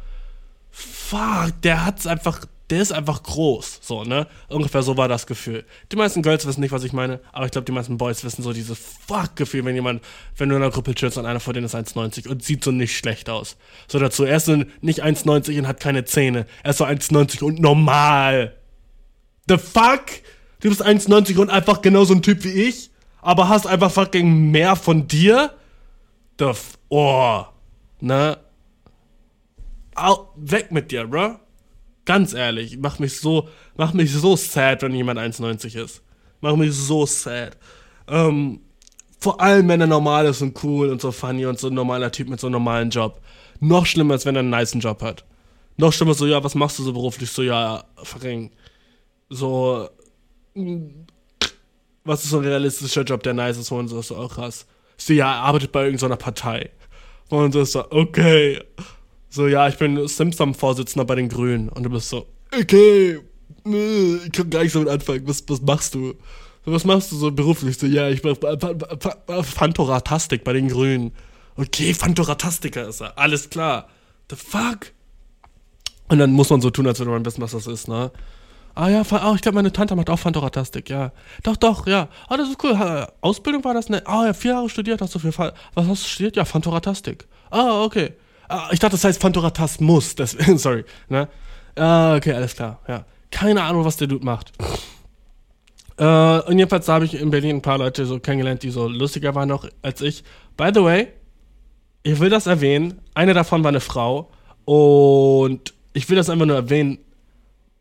[0.71, 3.80] Fuck, der hat's einfach, der ist einfach groß.
[3.82, 4.28] So, ne?
[4.47, 5.65] Ungefähr so war das Gefühl.
[5.91, 8.43] Die meisten Girls wissen nicht, was ich meine, aber ich glaube, die meisten Boys wissen
[8.43, 10.03] so dieses Fuck-Gefühl, wenn jemand,
[10.38, 12.71] wenn du in einer Gruppe chillst und einer von denen ist 1,90 und sieht so
[12.71, 13.57] nicht schlecht aus.
[13.89, 16.45] So dazu, er ist so nicht 1,90 und hat keine Zähne.
[16.63, 18.55] Er ist so 1,90 und normal.
[19.49, 20.05] The fuck?
[20.61, 22.89] Du bist 1,90 und einfach genauso ein Typ wie ich?
[23.28, 25.51] Aber hast einfach fucking mehr von dir,
[26.39, 27.43] the f oh,
[27.99, 28.38] ne?
[29.95, 31.36] Au, weg mit dir, bro.
[32.05, 36.01] Ganz ehrlich, mach mich so, mach mich so sad, wenn jemand 1,90 ist.
[36.39, 37.57] Mach mich so sad.
[38.07, 38.61] Ähm,
[39.19, 42.13] vor allem, wenn er normal ist und cool und so funny und so ein normaler
[42.13, 43.19] Typ mit so einem normalen Job.
[43.59, 45.25] Noch schlimmer ist, wenn er einen niceen Job hat.
[45.75, 47.30] Noch schlimmer so, ja, was machst du so beruflich?
[47.30, 48.51] So, ja, fucking,
[49.30, 49.89] so,
[52.08, 53.72] was ist so ein realistischer Job, der nice ist?
[53.72, 54.66] Und so ist so, oh krass.
[54.97, 56.72] So, ja, er arbeitet bei irgendeiner Partei.
[57.30, 58.62] Und so ist so, okay.
[59.30, 61.70] So, ja, ich bin Simpson-Vorsitzender bei den Grünen.
[61.70, 62.28] Und du bist so,
[62.58, 63.20] okay,
[63.66, 65.28] ich kann gar nicht so mit anfangen.
[65.28, 66.16] Was, was machst du?
[66.66, 67.78] Was machst du so beruflich?
[67.78, 68.36] So, ja, ich mach
[69.43, 71.14] Fantoratastik bei den Grünen.
[71.55, 73.18] Okay, Fantoratastiker ist er.
[73.18, 73.89] Alles klar.
[74.30, 74.91] The fuck?
[76.10, 78.12] Und dann muss man so tun, als würde man wissen, was das ist, ne?
[78.80, 81.11] Ah ja, oh, ich glaube, meine Tante macht auch Fantoratastik, ja.
[81.41, 82.09] Doch, doch, ja.
[82.30, 83.07] Ah, das ist cool.
[83.21, 84.03] Ausbildung war das, ne?
[84.05, 86.36] Ah, ja, vier Jahre studiert, hast du für Fa Was hast du studiert?
[86.36, 87.28] Ja, Fantoratastik.
[87.49, 88.13] Ah, okay.
[88.47, 90.13] Ah, ich dachte, das heißt Fantoratasmus.
[90.13, 91.28] Das, sorry, ne?
[91.75, 93.03] Ah, okay, alles klar, ja.
[93.32, 94.51] Keine Ahnung, was der Dude macht.
[95.97, 99.34] Äh, und jedenfalls habe ich in Berlin ein paar Leute so kennengelernt, die so lustiger
[99.34, 100.23] waren noch als ich.
[100.55, 101.07] By the way,
[102.03, 103.01] ich will das erwähnen.
[103.15, 104.30] Eine davon war eine Frau.
[104.65, 106.99] Und ich will das einfach nur erwähnen,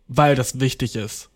[0.08, 1.30] weil das wichtig ist.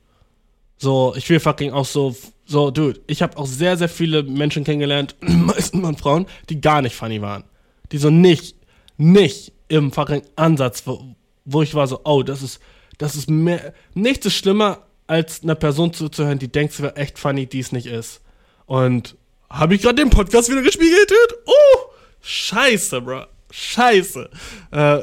[0.77, 2.17] So, ich will fucking auch so,
[2.47, 6.83] so, dude, ich habe auch sehr, sehr viele Menschen kennengelernt, meistens waren Frauen, die gar
[6.83, 7.45] nicht funny waren.
[7.93, 8.57] Die so nicht,
[8.97, 11.15] nicht im fucking Ansatz, wo,
[11.45, 12.61] wo ich war so, oh, das ist,
[12.99, 17.19] das ist mehr, nichts ist schlimmer, als einer Person zuzuhören, die denkt, sie wäre echt
[17.19, 18.21] funny, die es nicht ist.
[18.67, 19.17] Und
[19.51, 21.43] habe ich gerade den Podcast wieder gespiegelt, dude?
[21.47, 21.91] Oh!
[22.21, 23.25] Scheiße, bro.
[23.51, 24.31] Scheiße.
[24.71, 25.01] Äh,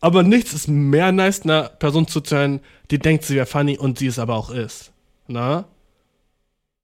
[0.00, 2.60] aber nichts ist mehr nice, einer Person zuzuhören,
[2.90, 4.92] die denkt, sie wäre funny und sie es aber auch ist.
[5.26, 5.66] Na?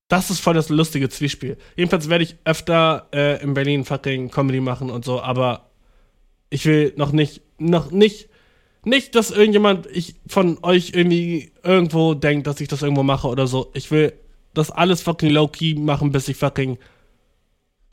[0.08, 1.56] Das ist voll das lustige Zwiespel.
[1.76, 5.70] Jedenfalls werde ich öfter äh, in Berlin fucking Comedy machen und so, aber
[6.50, 8.28] ich will noch nicht, noch nicht,
[8.84, 13.46] nicht, dass irgendjemand ich von euch irgendwie irgendwo denkt, dass ich das irgendwo mache oder
[13.46, 13.70] so.
[13.74, 14.12] Ich will
[14.54, 16.78] das alles fucking low-key machen, bis ich fucking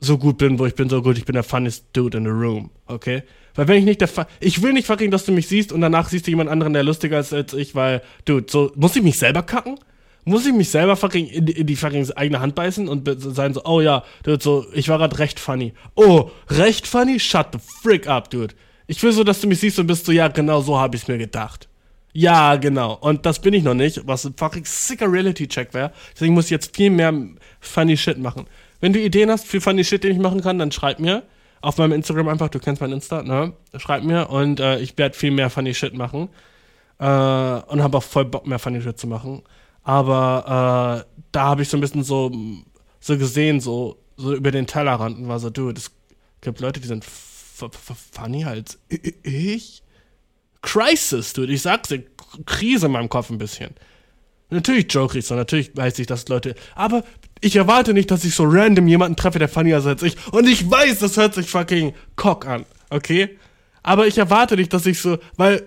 [0.00, 2.30] so gut bin, wo ich bin so gut, ich bin der funniest dude in the
[2.30, 3.22] room, okay?
[3.54, 5.80] Weil wenn ich nicht der Fu ich will nicht fucking, dass du mich siehst und
[5.80, 9.02] danach siehst du jemand anderen, der lustiger ist als ich, weil, dude, so, muss ich
[9.02, 9.78] mich selber kacken?
[10.24, 13.54] Muss ich mich selber fucking in die, in die fucking eigene Hand beißen und sein
[13.54, 15.72] so, oh ja, dude, so, ich war grad recht funny.
[15.94, 17.18] Oh, recht funny?
[17.18, 18.54] Shut the frick up, dude.
[18.86, 21.08] Ich will so, dass du mich siehst und bist so, ja, genau so habe ich
[21.08, 21.68] mir gedacht.
[22.12, 22.94] Ja, genau.
[22.94, 25.92] Und das bin ich noch nicht, was ein fucking sicker Reality-Check wäre.
[26.12, 27.14] Deswegen muss ich jetzt viel mehr
[27.60, 28.46] funny Shit machen.
[28.80, 31.22] Wenn du Ideen hast für funny Shit, den ich machen kann, dann schreib mir.
[31.62, 33.52] Auf meinem Instagram einfach, du kennst mein Insta, ne?
[33.76, 36.30] Schreib mir und äh, ich werde viel mehr funny Shit machen.
[36.98, 39.42] Äh, und habe auch voll Bock, mehr funny Shit zu machen.
[39.82, 42.32] Aber äh, da habe ich so ein bisschen so,
[42.98, 45.90] so gesehen, so, so über den Tellerrand und war so, du, es
[46.40, 48.78] gibt Leute, die sind funny als
[49.22, 49.82] ich.
[50.62, 52.04] Crisis, du, ich sag's dir,
[52.46, 53.74] Krise in meinem Kopf ein bisschen.
[54.50, 56.54] Natürlich joke ich so, natürlich weiß ich, dass Leute.
[56.74, 57.04] Aber
[57.40, 60.16] ich erwarte nicht, dass ich so random jemanden treffe, der funnier ist als ich.
[60.32, 63.38] Und ich weiß, das hört sich fucking cock an, okay?
[63.82, 65.66] Aber ich erwarte nicht, dass ich so, weil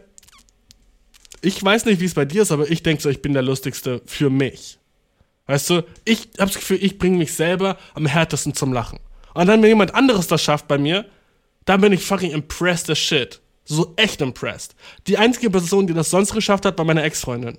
[1.41, 3.41] ich weiß nicht, wie es bei dir ist, aber ich denke so, ich bin der
[3.41, 4.79] lustigste für mich.
[5.47, 8.99] Weißt du, ich habe das Gefühl, ich bringe mich selber am härtesten zum Lachen.
[9.33, 11.05] Und dann, wenn jemand anderes das schafft bei mir,
[11.65, 13.41] dann bin ich fucking impressed as shit.
[13.65, 14.75] So echt impressed.
[15.07, 17.57] Die einzige Person, die das sonst geschafft hat, war meine Ex-Freundin.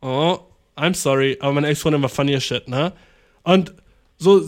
[0.00, 0.38] Oh,
[0.76, 2.92] I'm sorry, aber meine Ex-Freundin war funny as shit, ne?
[3.44, 3.74] Und
[4.18, 4.42] so,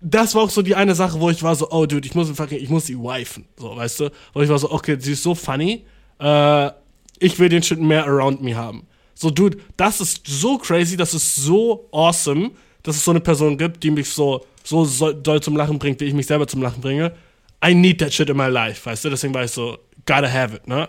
[0.00, 2.30] das war auch so die eine Sache, wo ich war so, oh dude, ich muss
[2.30, 4.10] fucking, ich muss sie wifen, so, weißt du?
[4.32, 5.84] Wo ich war so, okay, sie ist so funny,
[6.20, 6.70] äh,
[7.18, 8.86] ich will den Shit mehr around me haben.
[9.14, 12.50] So, dude, das ist so crazy, das ist so awesome,
[12.82, 16.04] dass es so eine Person gibt, die mich so, so doll zum Lachen bringt, wie
[16.04, 17.12] ich mich selber zum Lachen bringe.
[17.64, 19.10] I need that shit in my life, weißt du?
[19.10, 20.88] Deswegen war ich so, gotta have it, ne?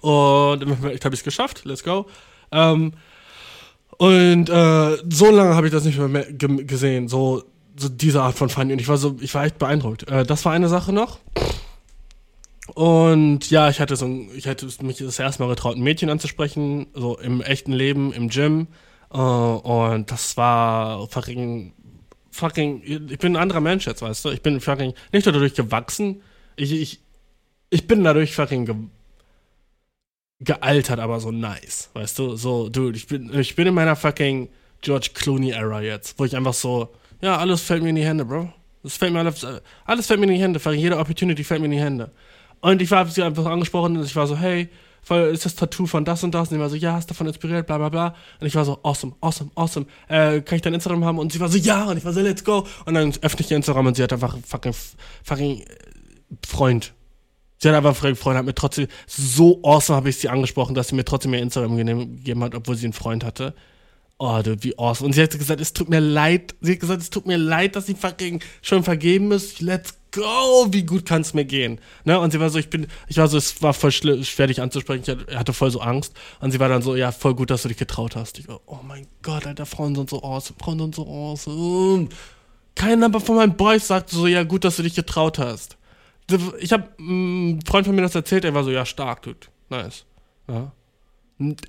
[0.00, 0.62] Und
[0.92, 2.06] ich habe es geschafft, let's go.
[2.50, 2.92] Ähm,
[3.98, 7.44] und äh, so lange habe ich das nicht mehr gesehen, so,
[7.76, 8.72] so diese Art von Funny.
[8.72, 10.08] Und ich war so, ich war echt beeindruckt.
[10.10, 11.18] Äh, das war eine Sache noch.
[12.74, 16.86] Und ja, ich hatte so, ich hätte mich das erste Mal getraut, ein Mädchen anzusprechen,
[16.94, 18.68] so im echten Leben, im Gym.
[19.12, 21.72] Uh, und das war fucking,
[22.32, 24.30] fucking, ich bin ein anderer Mensch jetzt, weißt du?
[24.30, 26.22] Ich bin fucking nicht nur dadurch gewachsen,
[26.56, 27.00] ich, ich,
[27.70, 28.74] ich bin dadurch fucking ge
[30.40, 32.36] gealtert, aber so nice, weißt du?
[32.36, 34.48] So, dude, ich bin, ich bin in meiner fucking
[34.80, 38.52] George Clooney-Era jetzt, wo ich einfach so, ja, alles fällt mir in die Hände, Bro.
[38.82, 39.46] Das fällt mir alles,
[39.84, 42.12] alles fällt mir in die Hände, jede Opportunity fällt mir in die Hände.
[42.60, 44.68] Und ich war sie einfach angesprochen und ich war so, hey,
[45.30, 46.48] ist das Tattoo von das und das?
[46.48, 48.14] Und ich war so, ja, ist davon inspiriert, bla bla bla.
[48.40, 49.86] Und ich war so, awesome, awesome, awesome.
[50.08, 51.18] Äh, kann ich dein Instagram haben?
[51.18, 51.84] Und sie war so, ja.
[51.84, 52.66] Und ich war so, let's go.
[52.86, 54.74] Und dann öffne ich ihr Instagram und sie hat einfach fucking,
[55.22, 55.66] fucking äh,
[56.46, 56.94] Freund.
[57.58, 60.94] Sie hat einfach Freund, hat mir trotzdem, so awesome habe ich sie angesprochen, dass sie
[60.94, 63.54] mir trotzdem ihr Instagram gegeben hat, obwohl sie einen Freund hatte.
[64.18, 65.06] Oh, du, wie awesome.
[65.06, 66.54] Und sie hat gesagt, es tut mir leid.
[66.60, 67.96] Sie hat gesagt, es tut mir leid, dass sie
[68.62, 69.60] schon vergeben ist.
[69.60, 70.68] Let's go.
[70.70, 71.80] Wie gut kann es mir gehen?
[72.04, 72.18] Ne?
[72.20, 75.24] Und sie war so, ich bin, ich war so, es war voll schwer, dich anzusprechen.
[75.28, 76.14] Ich hatte voll so Angst.
[76.40, 78.38] Und sie war dann so, ja, voll gut, dass du dich getraut hast.
[78.38, 80.58] Ich war, oh mein Gott, Alter, Frauen sind so awesome.
[80.62, 82.08] Frauen sind so awesome.
[82.76, 85.76] Kein Number von meinen Boys sagt so, ja, gut, dass du dich getraut hast
[86.60, 89.46] ich habe mm, ein Freund von mir das erzählt, er war so, ja, stark, dude.
[89.68, 90.04] Nice.
[90.48, 90.72] Ja.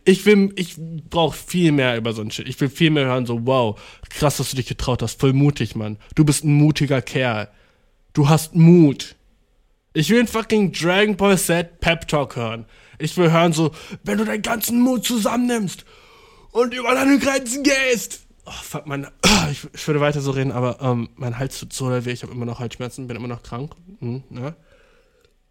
[0.04, 0.76] Ich will, ich
[1.10, 2.48] brauche viel mehr über so ein Shit.
[2.48, 3.80] Ich will viel mehr hören, so, wow,
[4.10, 5.98] krass, dass du dich getraut hast, voll mutig, Mann.
[6.14, 7.50] Du bist ein mutiger Kerl.
[8.14, 9.16] Du hast Mut.
[9.94, 12.66] Ich will ein fucking Dragon Ball Z Pep Talk hören.
[13.00, 13.72] Ich will hören, so,
[14.04, 15.86] wenn du deinen ganzen Mut zusammennimmst
[16.52, 18.25] und über deine Grenzen gehst.
[18.46, 19.08] Oh, fuck, mein,
[19.52, 22.32] ich, ich würde weiter so reden, aber ähm, mein Hals tut so weh, ich habe
[22.32, 23.74] immer noch Halsschmerzen, bin immer noch krank.
[24.00, 24.56] Hm, ne?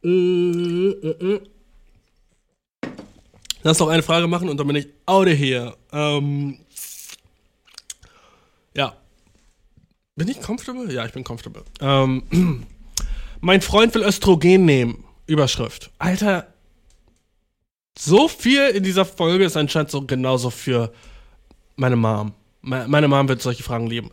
[0.05, 1.41] Äh, äh, äh.
[3.63, 5.75] Lass noch eine Frage machen und dann bin ich out of here.
[5.93, 6.59] Ähm,
[8.77, 8.95] ja.
[10.17, 10.93] Bin ich comfortable?
[10.93, 11.65] Ja, ich bin comfortable.
[11.81, 12.23] Ähm,
[13.41, 15.05] mein Freund will Östrogen nehmen.
[15.27, 15.91] Überschrift.
[15.99, 16.47] Alter,
[17.99, 20.93] so viel in dieser Folge ist anscheinend so genauso für
[21.77, 22.35] meine Mom.
[22.65, 24.11] Meine Mom wird solche Fragen lieben.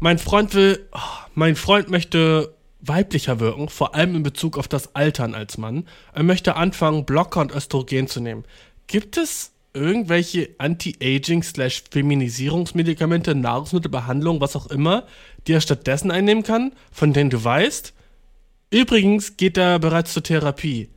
[0.00, 0.98] Mein Freund will, oh,
[1.34, 5.86] mein Freund möchte weiblicher wirken, vor allem in Bezug auf das Altern als Mann.
[6.12, 8.44] Er möchte anfangen, Blocker und Östrogen zu nehmen.
[8.86, 15.04] Gibt es irgendwelche Anti-Aging slash Feminisierungsmedikamente, Nahrungsmittelbehandlung, was auch immer,
[15.46, 17.94] die er stattdessen einnehmen kann, von denen du weißt?
[18.70, 20.88] Übrigens geht er bereits zur Therapie.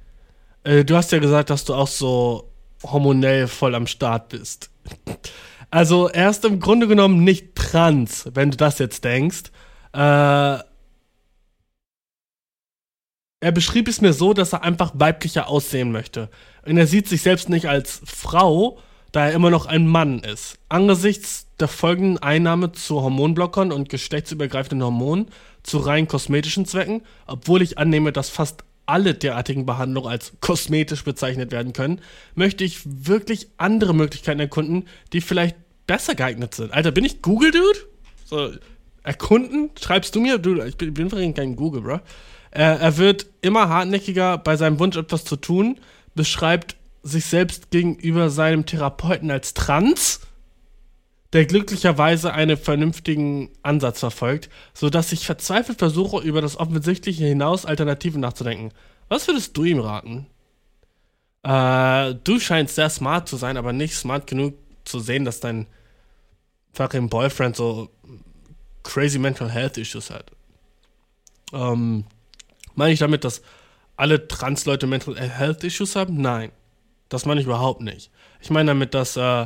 [0.64, 2.50] Äh, du hast ja gesagt, dass du auch so
[2.84, 4.70] hormonell voll am Start bist.
[5.72, 9.52] Also er ist im Grunde genommen nicht trans, wenn du das jetzt denkst.
[9.94, 10.60] Äh,
[13.44, 16.30] er beschrieb es mir so, dass er einfach weiblicher aussehen möchte.
[16.66, 18.80] Und er sieht sich selbst nicht als Frau,
[19.14, 20.60] da er immer noch ein Mann ist.
[20.70, 25.28] Angesichts der folgenden Einnahme zu Hormonblockern und geschlechtsübergreifenden Hormonen
[25.64, 31.52] zu rein kosmetischen Zwecken, obwohl ich annehme, dass fast alle derartigen Behandlungen als kosmetisch bezeichnet
[31.52, 32.02] werden können,
[32.36, 35.56] möchte ich wirklich andere Möglichkeiten erkunden, die vielleicht
[35.92, 36.72] besser geeignet sind.
[36.72, 37.80] Alter, bin ich Google, Dude?
[38.24, 38.52] So,
[39.04, 39.72] erkunden?
[39.78, 40.38] Schreibst du mir?
[40.38, 42.00] Du, ich bin, bin kein Google, bro.
[42.50, 45.82] Er, er wird immer hartnäckiger bei seinem Wunsch, etwas zu tun,
[46.16, 50.22] beschreibt sich selbst gegenüber seinem Therapeuten als trans,
[51.34, 58.22] der glücklicherweise einen vernünftigen Ansatz verfolgt, sodass ich verzweifelt versuche, über das Offensichtliche hinaus Alternativen
[58.22, 58.72] nachzudenken.
[59.10, 60.28] Was würdest du ihm raten?
[61.44, 64.54] Äh, du scheinst sehr smart zu sein, aber nicht smart genug
[64.86, 65.68] zu sehen, dass dein
[66.74, 67.90] fucking Boyfriend so
[68.84, 70.32] crazy mental health issues hat.
[71.54, 72.06] Ähm,
[72.76, 73.42] meine ich damit, dass
[73.98, 76.20] alle Trans-Leute Mental Health Issues haben?
[76.22, 76.52] Nein.
[77.10, 78.10] Das meine ich überhaupt nicht.
[78.42, 79.46] Ich meine damit, dass äh,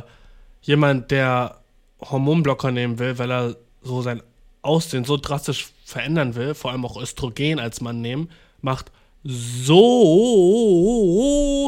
[0.62, 1.60] jemand, der
[2.00, 4.22] Hormonblocker nehmen will, weil er so sein
[4.62, 8.90] Aussehen so drastisch verändern will, vor allem auch Östrogen als Mann nehmen, macht
[9.24, 9.68] so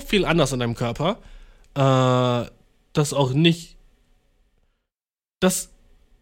[0.06, 1.18] viel anders in deinem Körper,
[1.74, 2.44] äh,
[2.92, 3.76] dass auch nicht
[5.40, 5.70] das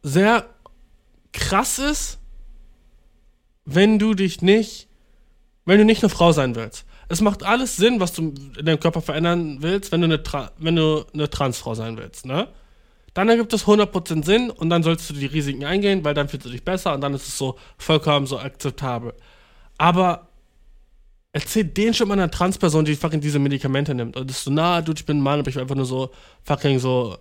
[0.02, 0.48] sehr
[1.32, 2.18] krass ist,
[3.64, 4.86] wenn du dich nicht
[5.66, 6.86] wenn du nicht eine Frau sein willst.
[7.08, 10.52] Es macht alles Sinn, was du in deinem Körper verändern willst, wenn du eine, Tra
[10.58, 12.48] wenn du eine Transfrau sein willst, ne?
[13.14, 16.46] Dann ergibt es 100% Sinn und dann sollst du die Risiken eingehen, weil dann fühlst
[16.46, 19.14] du dich besser und dann ist es so vollkommen so akzeptabel.
[19.78, 20.28] Aber
[21.32, 24.16] erzähl den schon mal einer Transperson, die fucking diese Medikamente nimmt.
[24.16, 25.86] Und das ist so, na, du, ich bin ein Mann, aber ich will einfach nur
[25.86, 26.10] so
[26.44, 27.16] fucking so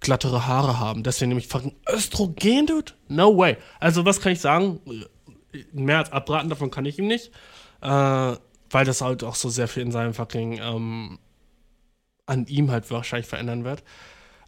[0.00, 1.02] glattere Haare haben.
[1.02, 2.92] Deswegen nehme ich fucking Östrogen, dude?
[3.08, 3.56] No way.
[3.78, 4.80] Also, was kann ich sagen?
[5.72, 7.30] Mehr als abraten, davon kann ich ihm nicht
[7.82, 8.36] äh,
[8.72, 11.18] weil das halt auch so sehr viel in seinem fucking ähm,
[12.26, 13.82] an ihm halt wahrscheinlich verändern wird.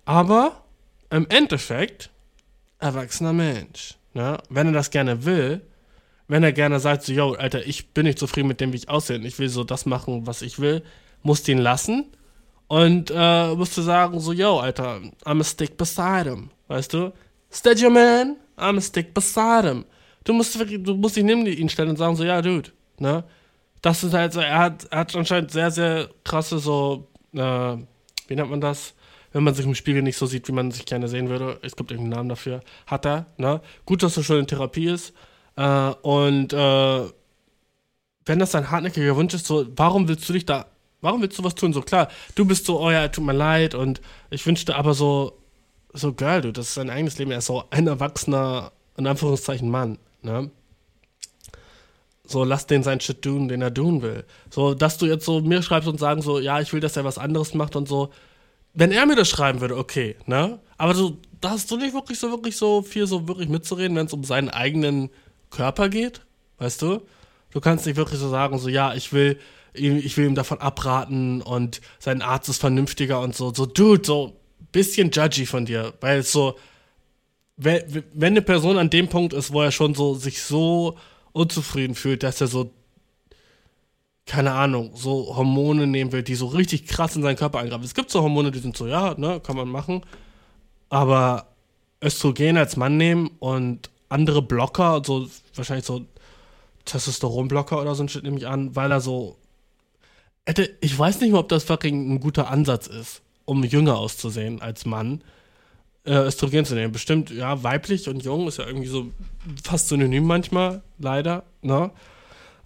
[0.05, 0.64] Aber
[1.11, 2.11] im Endeffekt,
[2.78, 4.38] erwachsener Mensch, ne?
[4.48, 5.62] wenn er das gerne will,
[6.28, 8.88] wenn er gerne sagt, so, yo, Alter, ich bin nicht zufrieden mit dem, wie ich
[8.88, 10.82] aussehe, ich will so das machen, was ich will,
[11.22, 12.07] musst ihn lassen
[12.72, 17.12] und äh, musst du sagen, so, yo, Alter, I'm a stick beside him, weißt du?
[17.52, 19.84] Steady man, I'm a stick beside him.
[20.24, 23.24] Du musst, du musst dich neben ihn stellen und sagen, so, ja, Dude, Ne?
[23.82, 27.38] Das ist halt so, er hat, er hat anscheinend sehr, sehr krasse so, äh,
[28.28, 28.94] wie nennt man das?
[29.32, 31.58] Wenn man sich im Spiegel nicht so sieht, wie man sich gerne sehen würde.
[31.60, 32.62] Es gibt irgendeinen Namen dafür.
[32.86, 33.60] Hat er, ne?
[33.84, 35.12] Gut, dass er schon in Therapie ist.
[35.56, 37.02] Äh, und äh,
[38.24, 40.71] wenn das ein hartnäckiger Wunsch ist, so, warum willst du dich da,
[41.03, 41.74] warum willst du was tun?
[41.74, 44.00] So klar, du bist so, oh ja, tut mir leid und
[44.30, 45.38] ich wünschte aber so,
[45.92, 47.32] so geil, du, das ist sein eigenes Leben.
[47.32, 50.50] Er ist so ein erwachsener, in Anführungszeichen, Mann, ne?
[52.24, 54.24] So, lass den sein Shit tun, den er tun will.
[54.48, 57.05] So, dass du jetzt so mir schreibst und sagen so, ja, ich will, dass er
[57.05, 58.11] was anderes macht und so.
[58.74, 60.61] Wenn er mir das schreiben würde, okay, ne?
[60.78, 64.07] Aber du, da hast du nicht wirklich so, wirklich so viel so wirklich mitzureden, wenn
[64.07, 65.11] es um seinen eigenen
[65.50, 66.22] Körper geht,
[66.59, 67.03] weißt du?
[67.50, 69.38] Du kannst nicht wirklich so sagen, so, ja, ich will,
[69.74, 73.52] ich will ihm davon abraten und sein Arzt ist vernünftiger und so.
[73.54, 74.36] So, dude, so
[74.70, 76.56] bisschen judgy von dir, weil es so,
[77.56, 80.96] wenn, eine Person an dem Punkt ist, wo er schon so sich so
[81.32, 82.70] unzufrieden fühlt, dass er so
[84.24, 87.84] keine Ahnung, so Hormone nehmen will, die so richtig krass in seinen Körper eingreifen.
[87.84, 90.02] Es gibt so Hormone, die sind so, ja, ne, kann man machen.
[90.88, 91.48] Aber
[92.02, 96.06] Östrogen als Mann nehmen und andere Blocker, so wahrscheinlich so
[96.84, 99.36] Testosteronblocker oder so ein Shit nehme ich an, weil er so
[100.47, 104.61] hätte, ich weiß nicht mal, ob das fucking ein guter Ansatz ist, um jünger auszusehen
[104.61, 105.22] als Mann,
[106.05, 106.93] äh, Östrogen zu nehmen.
[106.93, 109.12] Bestimmt, ja, weiblich und jung ist ja irgendwie so
[109.62, 111.90] fast synonym manchmal, leider, ne?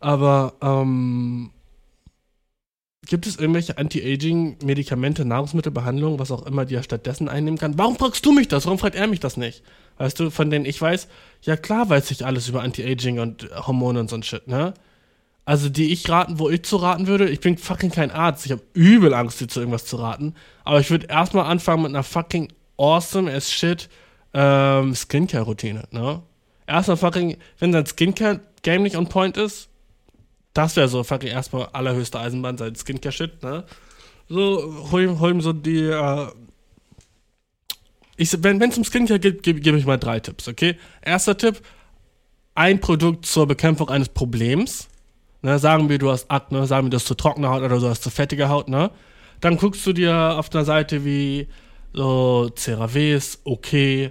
[0.01, 1.51] Aber, ähm,
[3.07, 7.79] gibt es irgendwelche Anti-Aging-Medikamente, Nahrungsmittelbehandlungen, was auch immer, die er stattdessen einnehmen kann?
[7.79, 8.67] Warum fragst du mich das?
[8.67, 9.63] Warum fragt er mich das nicht?
[9.99, 11.09] Weißt du, von denen ich weiß,
[11.43, 14.75] ja klar weiß ich alles über Anti-Aging und Hormone und so ein Shit, ne?
[15.47, 18.53] Also die ich raten, wo ich zu raten würde, ich bin fucking kein Arzt, ich
[18.53, 20.35] habe übel Angst, dir zu irgendwas zu raten,
[20.65, 23.89] aber ich würde erstmal anfangen mit einer fucking awesome as shit
[24.35, 26.21] ähm, Skincare-Routine, ne?
[26.67, 29.69] Erstmal fucking, wenn dein Skincare-Game nicht on point ist,
[30.53, 33.65] das wäre so fucking erstmal allerhöchste Eisenbahn, sein Skincare-Shit, ne?
[34.29, 36.27] So, hol, hol ihm so die, äh,
[38.17, 40.77] ich, wenn es um Skincare geht, gebe geb ich mal drei Tipps, okay?
[41.03, 41.61] Erster Tipp,
[42.57, 44.89] ein Produkt zur Bekämpfung eines Problems.
[45.47, 47.89] Ne, sagen wir, du hast Akne, sagen wir, du hast zu trockene Haut oder du
[47.89, 48.91] hast zu fettige Haut, ne?
[49.41, 51.47] Dann guckst du dir auf einer Seite wie
[51.93, 54.11] so CeraVe ist okay,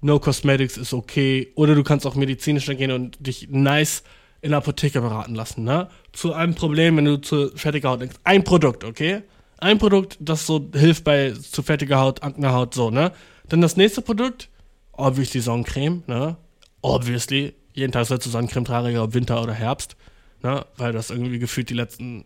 [0.00, 4.02] No Cosmetics ist okay, oder du kannst auch medizinisch gehen und dich nice
[4.40, 5.86] in der Apotheke beraten lassen, ne?
[6.10, 8.16] Zu einem Problem, wenn du zu fettiger Haut denkst.
[8.24, 9.22] Ein Produkt, okay?
[9.58, 13.12] Ein Produkt, das so hilft bei zu fettiger Haut, Aknehaut, so, ne?
[13.48, 14.48] Dann das nächste Produkt,
[14.90, 16.38] obviously Sonnencreme, ne?
[16.80, 17.54] Obviously.
[17.72, 19.96] Jeden Tag sollst du Sonnencreme tragen, ob Winter oder Herbst,
[20.42, 20.66] ne?
[20.76, 22.24] Weil das irgendwie gefühlt die letzten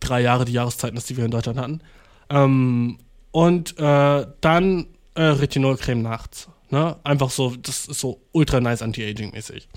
[0.00, 1.80] drei Jahre die Jahreszeiten ist, die wir in Deutschland hatten.
[2.30, 2.98] Ähm,
[3.30, 6.96] und äh, dann äh, Retinolcreme nachts, ne?
[7.04, 9.68] Einfach so, das ist so ultra nice anti-aging-mäßig.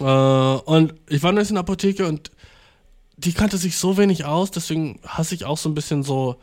[0.00, 2.30] Äh, und ich war neulich in der Apotheke und
[3.16, 6.40] die kannte sich so wenig aus, deswegen hasse ich auch so ein bisschen so,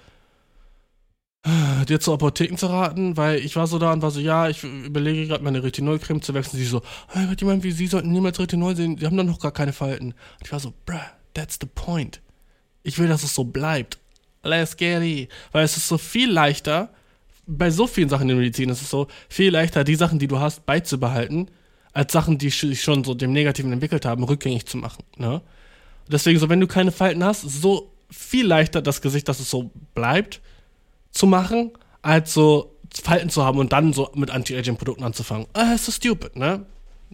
[1.88, 4.64] dir zu Apotheken zu raten, weil ich war so da und war so, ja, ich
[4.64, 6.60] überlege gerade meine Retinolcreme zu wechseln.
[6.60, 9.52] Sie so, hey, jemand wie Sie sollten niemals Retinol sehen, Sie haben doch noch gar
[9.52, 10.08] keine Falten.
[10.08, 10.98] Und ich war so, bruh,
[11.34, 12.22] that's the point.
[12.84, 14.00] Ich will, dass es so bleibt.
[14.44, 15.30] Let's get it.
[15.52, 16.94] Weil es ist so viel leichter,
[17.46, 20.28] bei so vielen Sachen in der Medizin ist es so viel leichter, die Sachen, die
[20.28, 21.50] du hast, beizubehalten,
[21.94, 25.04] als Sachen, die sich schon so dem Negativen entwickelt haben, rückgängig zu machen.
[25.18, 25.42] Ne?
[26.08, 29.50] Deswegen, so wenn du keine Falten hast, ist so viel leichter das Gesicht, dass es
[29.50, 30.42] so bleibt,
[31.12, 35.47] zu machen, als so Falten zu haben und dann so mit Anti-Aging-Produkten anzufangen.
[35.53, 36.66] Ah, ist so stupid, ne?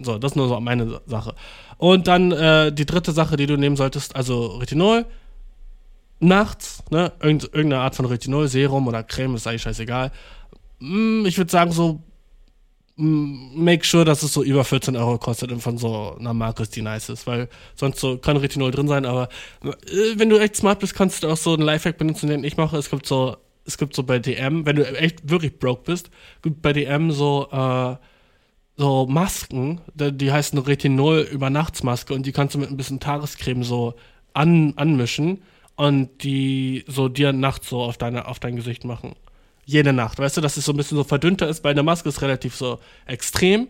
[0.02, 1.36] So, das ist nur so meine Sache.
[1.78, 5.06] Und dann äh, die dritte Sache, die du nehmen solltest, also Retinol.
[6.20, 7.12] Nachts, ne?
[7.22, 10.12] Irgend, irgendeine Art von Retinol, Serum oder Creme, ist eigentlich scheißegal.
[10.80, 12.02] Mm, ich würde sagen, so
[12.98, 16.82] make sure, dass es so über 14 Euro kostet und von so einer Marke die
[16.82, 19.28] nice ist, weil sonst so kann Retinol drin sein, aber
[19.64, 22.56] äh, wenn du echt smart bist, kannst du auch so einen Lifehack benutzen, den ich
[22.56, 22.78] mache.
[22.78, 23.36] Es gibt so,
[23.66, 26.10] es gibt so bei DM, wenn du echt wirklich broke bist,
[26.42, 27.96] gibt bei DM so, äh,
[28.78, 33.96] so Masken, die heißen Retinol Übernachtsmaske und die kannst du mit ein bisschen Tagescreme so
[34.34, 35.42] an, anmischen
[35.76, 39.16] und die so dir nachts so auf deine, auf dein Gesicht machen
[39.66, 40.20] jede Nacht.
[40.20, 41.62] Weißt du, dass es so ein bisschen so verdünnter ist.
[41.62, 43.68] Bei einer Maske ist relativ so extrem,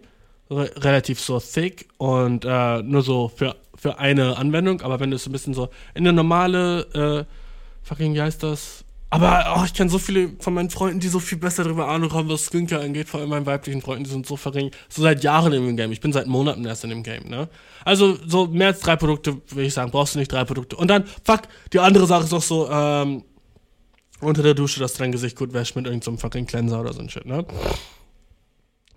[0.50, 4.82] re relativ so thick und äh, nur so für, für eine Anwendung.
[4.82, 8.85] Aber wenn du es ein bisschen so in eine normale, äh, fucking, wie heißt das?
[9.10, 12.12] Aber oh, ich kenne so viele von meinen Freunden, die so viel besser darüber Ahnung
[12.12, 13.08] haben, was Skincare angeht.
[13.08, 14.76] Vor allem meinen weiblichen Freunden, die sind so verringert.
[14.90, 15.92] So seit Jahren im Game.
[15.92, 17.48] Ich bin seit Monaten erst in dem Game, ne?
[17.86, 20.76] Also so mehr als drei Produkte, würde ich sagen, brauchst du nicht drei Produkte.
[20.76, 23.24] Und dann, fuck, die andere Sache ist auch so, ähm,
[24.22, 26.94] unter der Dusche, dass du dein Gesicht gut wäschst mit irgendeinem so fucking Cleanser oder
[26.94, 27.46] so ein Shit, ne?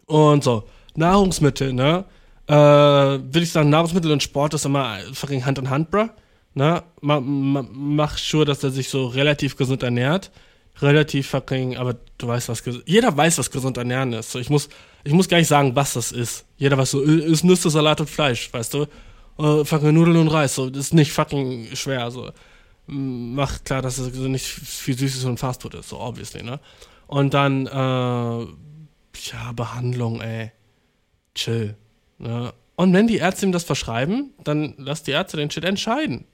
[0.06, 2.04] Und so, Nahrungsmittel, ne?
[2.46, 6.08] Äh, würde ich sagen, Nahrungsmittel und Sport ist immer fucking Hand in Hand, bruh.
[6.54, 6.82] Ne?
[7.00, 10.30] Ma, ma, mach sure, dass er sich so relativ gesund ernährt.
[10.80, 14.30] Relativ fucking, aber du weißt, was Jeder weiß, was gesund ernähren ist.
[14.30, 14.68] So, ich, muss,
[15.02, 16.44] ich muss gar nicht sagen, was das ist.
[16.56, 18.86] Jeder weiß so, ist Nüsse, Salat und Fleisch, weißt du?
[19.38, 22.32] Uh, fucking Nudeln und Reis, so, das ist nicht fucking schwer, so
[22.88, 26.58] macht klar, dass es nicht viel Süßes und Fastfood ist, so obviously, ne?
[27.06, 30.52] Und dann, äh, ja, Behandlung, ey.
[31.34, 31.76] Chill.
[32.18, 32.52] Ne?
[32.76, 36.26] Und wenn die Ärzte ihm das verschreiben, dann lass die Ärzte den Shit entscheiden.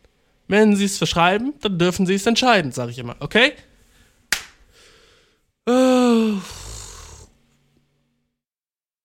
[0.47, 3.53] Wenn sie es verschreiben, dann dürfen sie es entscheiden, sage ich immer, okay?
[5.67, 6.33] Äh,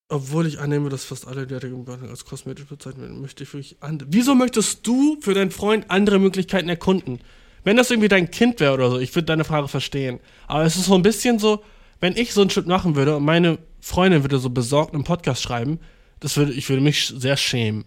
[0.09, 3.77] obwohl ich annehme, dass fast alle derartigen Behandlungen als kosmetisch bezeichnet werden, möchte ich wirklich
[3.79, 4.09] andere.
[4.11, 7.19] Wieso möchtest du für deinen Freund andere Möglichkeiten erkunden?
[7.63, 10.19] Wenn das irgendwie dein Kind wäre oder so, ich würde deine Frage verstehen.
[10.47, 11.63] Aber es ist so ein bisschen so,
[11.99, 15.41] wenn ich so einen Schritt machen würde und meine Freundin würde so besorgt einen Podcast
[15.41, 15.79] schreiben,
[16.19, 17.85] das würde, ich würde mich sehr schämen.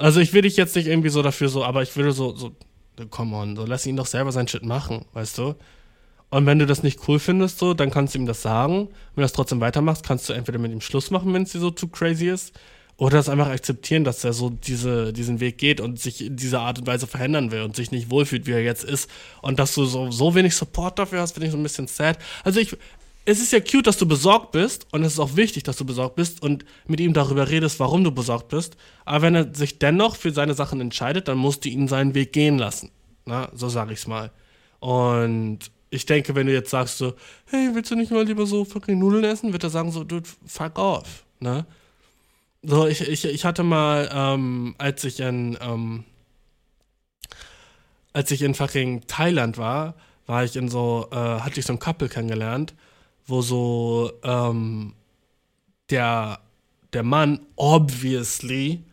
[0.00, 2.52] Also ich will dich jetzt nicht irgendwie so dafür so, aber ich würde so, so,
[3.10, 5.54] come on, so lass ihn doch selber sein Shit machen, weißt du?
[6.30, 8.88] Und wenn du das nicht cool findest, so, dann kannst du ihm das sagen.
[9.14, 11.58] Wenn du das trotzdem weitermachst, kannst du entweder mit ihm Schluss machen, wenn es dir
[11.58, 12.54] so zu crazy ist,
[12.96, 16.60] oder das einfach akzeptieren, dass er so diese, diesen Weg geht und sich in dieser
[16.60, 19.10] Art und Weise verändern will und sich nicht wohlfühlt, wie er jetzt ist.
[19.42, 22.18] Und dass du so, so wenig Support dafür hast, finde ich so ein bisschen sad.
[22.44, 22.76] Also ich,
[23.24, 25.84] es ist ja cute, dass du besorgt bist und es ist auch wichtig, dass du
[25.84, 28.76] besorgt bist und mit ihm darüber redest, warum du besorgt bist.
[29.04, 32.32] Aber wenn er sich dennoch für seine Sachen entscheidet, dann musst du ihn seinen Weg
[32.32, 32.90] gehen lassen.
[33.26, 34.30] Na, so sage ich's mal.
[34.80, 37.14] Und ich denke, wenn du jetzt sagst so,
[37.46, 40.28] hey, willst du nicht mal lieber so fucking Nudeln essen, wird er sagen so, dude,
[40.46, 41.24] fuck off.
[41.40, 41.66] Ne?
[42.62, 46.04] So, ich, ich, ich hatte mal, ähm, als ich in, ähm,
[48.12, 49.94] als ich in fucking Thailand war,
[50.26, 52.74] war ich in so, äh, hatte ich so ein Couple kennengelernt,
[53.30, 54.94] wo so, ähm,
[55.88, 56.40] der,
[56.92, 58.84] der Mann obviously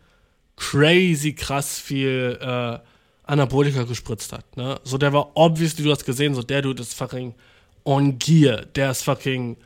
[0.56, 2.78] crazy krass viel, äh,
[3.24, 4.80] Anabolika gespritzt hat, ne?
[4.84, 7.34] So, der war obviously, du hast gesehen, so, der Dude ist fucking
[7.84, 9.56] on gear, der ist fucking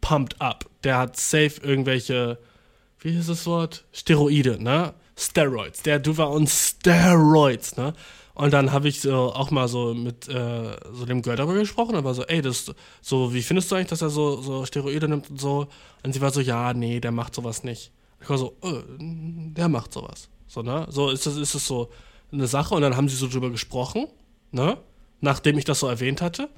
[0.00, 2.38] pumped up, der hat safe irgendwelche,
[2.98, 3.84] wie ist das Wort?
[3.92, 4.94] Steroide, ne?
[5.16, 5.82] Steroids.
[5.82, 7.94] Der du war on Steroids, ne?
[8.34, 11.96] Und dann habe ich so auch mal so mit äh, so dem Girl darüber gesprochen,
[11.96, 12.72] aber so, ey, das
[13.02, 15.66] so, wie findest du eigentlich, dass er so, so Steroide nimmt und so?
[16.02, 17.92] Und sie war so, ja, nee, der macht sowas nicht.
[18.20, 20.28] Ich war so, oh, der macht sowas.
[20.46, 20.86] So, ne?
[20.90, 21.90] So ist das, ist das so
[22.32, 22.74] eine Sache.
[22.74, 24.06] Und dann haben sie so drüber gesprochen,
[24.50, 24.78] ne?
[25.20, 26.48] Nachdem ich das so erwähnt hatte.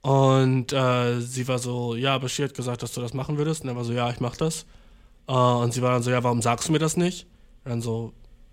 [0.00, 3.62] Und äh, sie war so, ja, Bashir hat gesagt, dass du das machen würdest.
[3.62, 4.66] Und er war so, ja, ich mach das.
[5.28, 7.26] Uh, und sie war dann so, ja, warum sagst du mir das nicht?
[7.64, 8.12] Und dann so,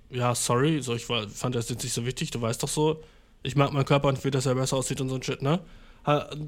[0.10, 3.04] ja, sorry, so, ich fand das jetzt nicht so wichtig, du weißt doch so,
[3.44, 5.60] ich mag meinen Körper und will, dass er besser aussieht und so ein Shit, ne?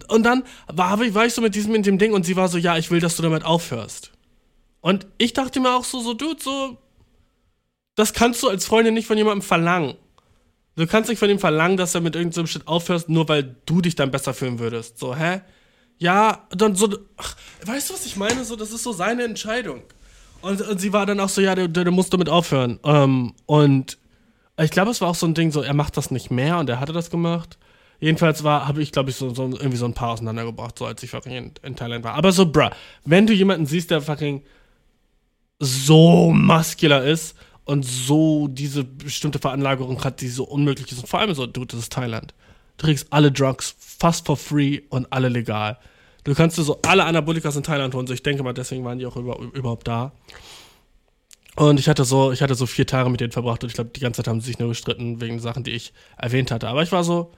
[0.07, 2.57] Und dann war, war ich so mit diesem, mit dem Ding und sie war so,
[2.57, 4.11] ja, ich will, dass du damit aufhörst.
[4.79, 6.77] Und ich dachte mir auch so, so, Dude, so,
[7.95, 9.95] das kannst du als Freundin nicht von jemandem verlangen.
[10.75, 13.81] Du kannst nicht von ihm verlangen, dass er mit irgendeinem Shit aufhörst, nur weil du
[13.81, 14.97] dich dann besser fühlen würdest.
[14.97, 15.41] So, hä?
[15.99, 17.35] Ja, dann so, ach,
[17.65, 18.43] weißt du, was ich meine?
[18.45, 19.83] So, das ist so seine Entscheidung.
[20.41, 22.79] Und, und sie war dann auch so, ja, der, der musst damit aufhören.
[22.83, 23.97] Ähm, und
[24.57, 26.69] ich glaube, es war auch so ein Ding, so, er macht das nicht mehr und
[26.69, 27.57] er hatte das gemacht.
[27.99, 31.03] Jedenfalls war, habe ich, glaube ich, so, so, irgendwie so ein paar auseinandergebracht, so als
[31.03, 32.15] ich fucking in, in, Thailand war.
[32.15, 32.69] Aber so, bruh,
[33.05, 34.43] wenn du jemanden siehst, der fucking
[35.59, 37.35] so muscular ist
[37.65, 41.63] und so diese bestimmte Veranlagerung hat, die so unmöglich ist, und vor allem so, du,
[41.63, 42.33] das ist Thailand.
[42.77, 45.77] Du kriegst alle Drugs fast for free und alle legal.
[46.23, 48.07] Du kannst dir so alle Anabolikas in Thailand holen.
[48.07, 50.11] So, ich denke mal, deswegen waren die auch über, überhaupt da.
[51.55, 53.89] Und ich hatte so, ich hatte so vier Tage mit denen verbracht und ich glaube,
[53.89, 56.69] die ganze Zeit haben sie sich nur gestritten wegen Sachen, die ich erwähnt hatte.
[56.69, 57.31] Aber ich war so,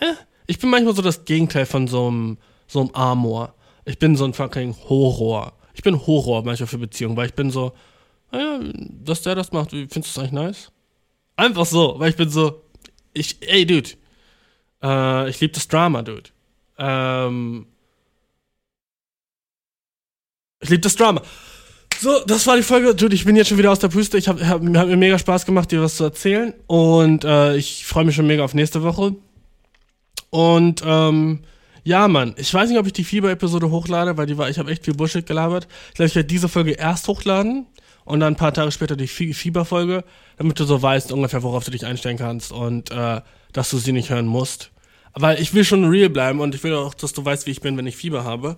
[0.00, 0.14] eh,
[0.46, 3.54] ich bin manchmal so das Gegenteil von so einem, so einem Amor.
[3.84, 5.52] Ich bin so ein fucking Horror.
[5.74, 7.72] Ich bin Horror manchmal für Beziehungen, weil ich bin so,
[8.32, 8.60] naja,
[9.04, 10.72] dass der das macht, findest du das eigentlich nice?
[11.36, 12.62] Einfach so, weil ich bin so,
[13.12, 13.90] ich, ey, Dude,
[14.82, 16.30] äh, ich liebe das Drama, Dude.
[16.76, 17.66] Ähm,
[20.60, 21.22] ich liebe das Drama.
[22.00, 22.94] So, das war die Folge.
[22.94, 24.16] Dude, ich bin jetzt schon wieder aus der Puste.
[24.16, 26.54] Ich habe hab, hab mir mega Spaß gemacht, dir was zu erzählen.
[26.66, 29.14] Und äh, ich freue mich schon mega auf nächste Woche.
[30.30, 31.40] Und ähm,
[31.82, 34.70] ja, Mann, ich weiß nicht, ob ich die Fieber-Episode hochlade, weil die war, ich habe
[34.70, 35.66] echt viel Bullshit gelabert.
[35.88, 37.66] Ich glaube, ich werde diese Folge erst hochladen
[38.04, 40.04] und dann ein paar Tage später die Fieber-Folge,
[40.36, 43.20] damit du so weißt ungefähr, worauf du dich einstellen kannst und äh,
[43.52, 44.70] dass du sie nicht hören musst.
[45.14, 47.60] Weil ich will schon real bleiben und ich will auch, dass du weißt, wie ich
[47.60, 48.56] bin, wenn ich Fieber habe.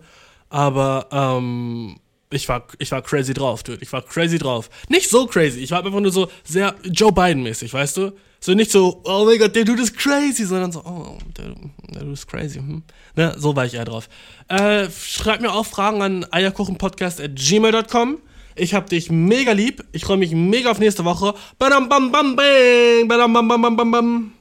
[0.52, 1.96] Aber ähm,
[2.28, 3.78] ich war, ich war crazy drauf, dude.
[3.80, 4.68] Ich war crazy drauf.
[4.90, 5.60] Nicht so crazy.
[5.60, 8.12] Ich war einfach nur so sehr Joe Biden-mäßig, weißt du?
[8.38, 11.54] So nicht so, oh mein Gott, der Dude ist crazy, sondern so, oh, der,
[11.94, 12.58] der Dude ist crazy.
[12.58, 12.82] Hm.
[13.16, 14.10] Ne, so war ich eher drauf.
[14.48, 18.18] Äh, schreib mir auch Fragen an eierkuchenpodcast.gmail.com.
[18.54, 19.82] Ich hab dich mega lieb.
[19.92, 21.32] Ich freue mich mega auf nächste Woche.
[21.58, 23.08] Badam bam bam bang.
[23.08, 24.32] Badam bam bam bam bam bam.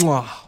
[0.00, 0.45] Muah.